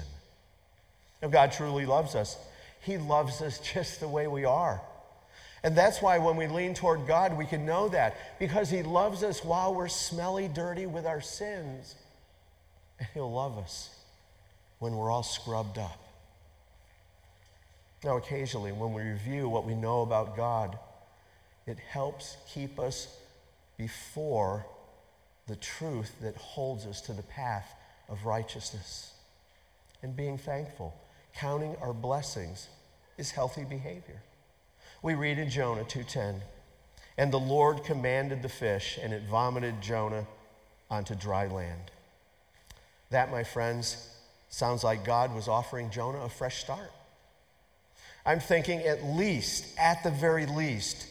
Now, 1.22 1.30
God 1.30 1.52
truly 1.52 1.86
loves 1.86 2.16
us. 2.16 2.38
He 2.82 2.98
loves 2.98 3.42
us 3.42 3.60
just 3.74 4.00
the 4.00 4.08
way 4.08 4.28
we 4.28 4.46
are. 4.46 4.82
And 5.64 5.78
that's 5.78 6.02
why 6.02 6.18
when 6.18 6.38
we 6.38 6.48
lean 6.48 6.74
toward 6.74 7.06
God, 7.06 7.38
we 7.38 7.46
can 7.46 7.66
know 7.66 7.90
that 7.90 8.18
because 8.40 8.70
He 8.70 8.82
loves 8.82 9.24
us 9.24 9.44
while 9.44 9.76
we're 9.76 9.88
smelly, 9.88 10.48
dirty 10.48 10.88
with 10.88 11.06
our 11.06 11.22
sins. 11.22 11.96
And 12.98 13.08
He'll 13.14 13.32
love 13.32 13.58
us 13.60 13.96
when 14.80 14.96
we're 14.96 15.12
all 15.12 15.24
scrubbed 15.24 15.78
up. 15.78 16.00
Now, 18.04 18.18
occasionally, 18.18 18.72
when 18.72 18.94
we 18.94 19.04
review 19.04 19.48
what 19.48 19.66
we 19.66 19.76
know 19.76 20.02
about 20.02 20.36
God, 20.36 20.78
it 21.68 21.78
helps 21.78 22.38
keep 22.52 22.80
us 22.80 23.16
before 23.78 24.66
the 25.48 25.56
truth 25.56 26.16
that 26.22 26.36
holds 26.36 26.86
us 26.86 27.02
to 27.02 27.14
the 27.14 27.24
path 27.24 27.76
of 28.10 28.26
righteousness. 28.26 29.14
And 30.02 30.16
being 30.16 30.38
thankful, 30.38 30.96
counting 31.36 31.76
our 31.78 31.94
blessings, 31.94 32.68
is 33.18 33.32
healthy 33.32 33.64
behavior. 33.64 34.22
We 35.04 35.14
read 35.14 35.38
in 35.38 35.50
Jonah 35.50 35.84
2:10, 35.84 36.42
and 37.18 37.32
the 37.32 37.40
Lord 37.40 37.84
commanded 37.84 38.42
the 38.42 38.50
fish, 38.50 38.98
and 38.98 39.14
it 39.14 39.24
vomited 39.24 39.82
Jonah 39.82 40.26
onto 40.90 41.14
dry 41.14 41.46
land. 41.46 41.92
That, 43.12 43.30
my 43.30 43.44
friends, 43.44 44.10
sounds 44.50 44.84
like 44.84 45.04
God 45.04 45.34
was 45.34 45.48
offering 45.48 45.92
Jonah 45.92 46.22
a 46.22 46.30
fresh 46.30 46.62
start. 46.62 46.92
I'm 48.26 48.40
thinking 48.40 48.82
at 48.82 49.04
least, 49.04 49.66
at 49.80 50.04
the 50.04 50.12
very 50.12 50.46
least, 50.46 51.08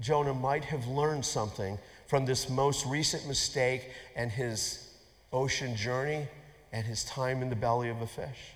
Jonah 0.00 0.34
might 0.34 0.64
have 0.64 0.86
learned 0.86 1.24
something 1.24 1.78
from 2.06 2.24
this 2.24 2.48
most 2.48 2.86
recent 2.86 3.26
mistake 3.26 3.90
and 4.14 4.30
his 4.30 4.88
ocean 5.32 5.76
journey 5.76 6.28
and 6.72 6.86
his 6.86 7.04
time 7.04 7.42
in 7.42 7.50
the 7.50 7.56
belly 7.56 7.88
of 7.88 8.00
a 8.00 8.06
fish. 8.06 8.54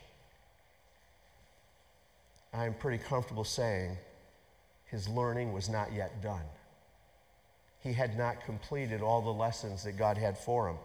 I'm 2.55 2.75
pretty 2.75 3.03
comfortable 3.03 3.45
saying 3.45 3.97
his 4.85 5.09
learning 5.09 5.53
was 5.53 5.69
not 5.69 5.93
yet 5.93 6.23
done. 6.23 6.45
He 7.81 7.93
had 7.93 8.17
not 8.17 8.45
completed 8.45 9.01
all 9.01 9.23
the 9.23 9.31
lessons 9.31 9.83
that 9.85 9.97
God 9.97 10.17
had 10.17 10.39
for 10.39 10.69
him. 10.69 10.77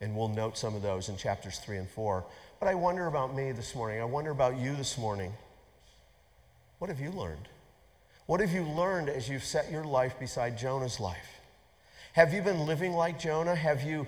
And 0.00 0.14
we'll 0.14 0.28
note 0.28 0.58
some 0.58 0.74
of 0.74 0.82
those 0.82 1.08
in 1.08 1.16
chapters 1.16 1.58
3 1.58 1.78
and 1.78 1.88
4. 1.88 2.24
But 2.60 2.68
I 2.68 2.74
wonder 2.74 3.06
about 3.06 3.34
me 3.34 3.52
this 3.52 3.74
morning. 3.74 4.00
I 4.00 4.04
wonder 4.04 4.30
about 4.30 4.58
you 4.58 4.76
this 4.76 4.98
morning. 4.98 5.32
What 6.78 6.88
have 6.90 7.00
you 7.00 7.10
learned? 7.10 7.48
What 8.26 8.40
have 8.40 8.52
you 8.52 8.62
learned 8.62 9.08
as 9.08 9.28
you've 9.28 9.44
set 9.44 9.70
your 9.70 9.84
life 9.84 10.18
beside 10.18 10.58
Jonah's 10.58 11.00
life? 11.00 11.40
Have 12.12 12.32
you 12.32 12.42
been 12.42 12.66
living 12.66 12.92
like 12.92 13.18
Jonah? 13.18 13.54
Have 13.54 13.82
you 13.82 14.06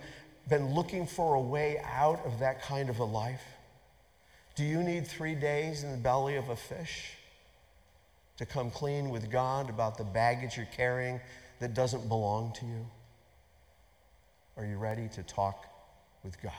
been 0.48 0.74
looking 0.74 1.06
for 1.06 1.34
a 1.34 1.40
way 1.40 1.78
out 1.84 2.24
of 2.24 2.40
that 2.40 2.62
kind 2.62 2.90
of 2.90 2.98
a 2.98 3.04
life? 3.04 3.44
Do 4.54 4.64
you 4.64 4.82
need 4.82 5.06
three 5.06 5.34
days 5.34 5.84
in 5.84 5.92
the 5.92 5.98
belly 5.98 6.36
of 6.36 6.48
a 6.48 6.56
fish 6.56 7.14
to 8.38 8.46
come 8.46 8.70
clean 8.70 9.10
with 9.10 9.30
God 9.30 9.70
about 9.70 9.98
the 9.98 10.04
baggage 10.04 10.56
you're 10.56 10.66
carrying 10.66 11.20
that 11.60 11.74
doesn't 11.74 12.08
belong 12.08 12.52
to 12.54 12.66
you? 12.66 12.86
Are 14.56 14.64
you 14.64 14.78
ready 14.78 15.08
to 15.14 15.22
talk 15.22 15.66
with 16.24 16.40
God? 16.42 16.52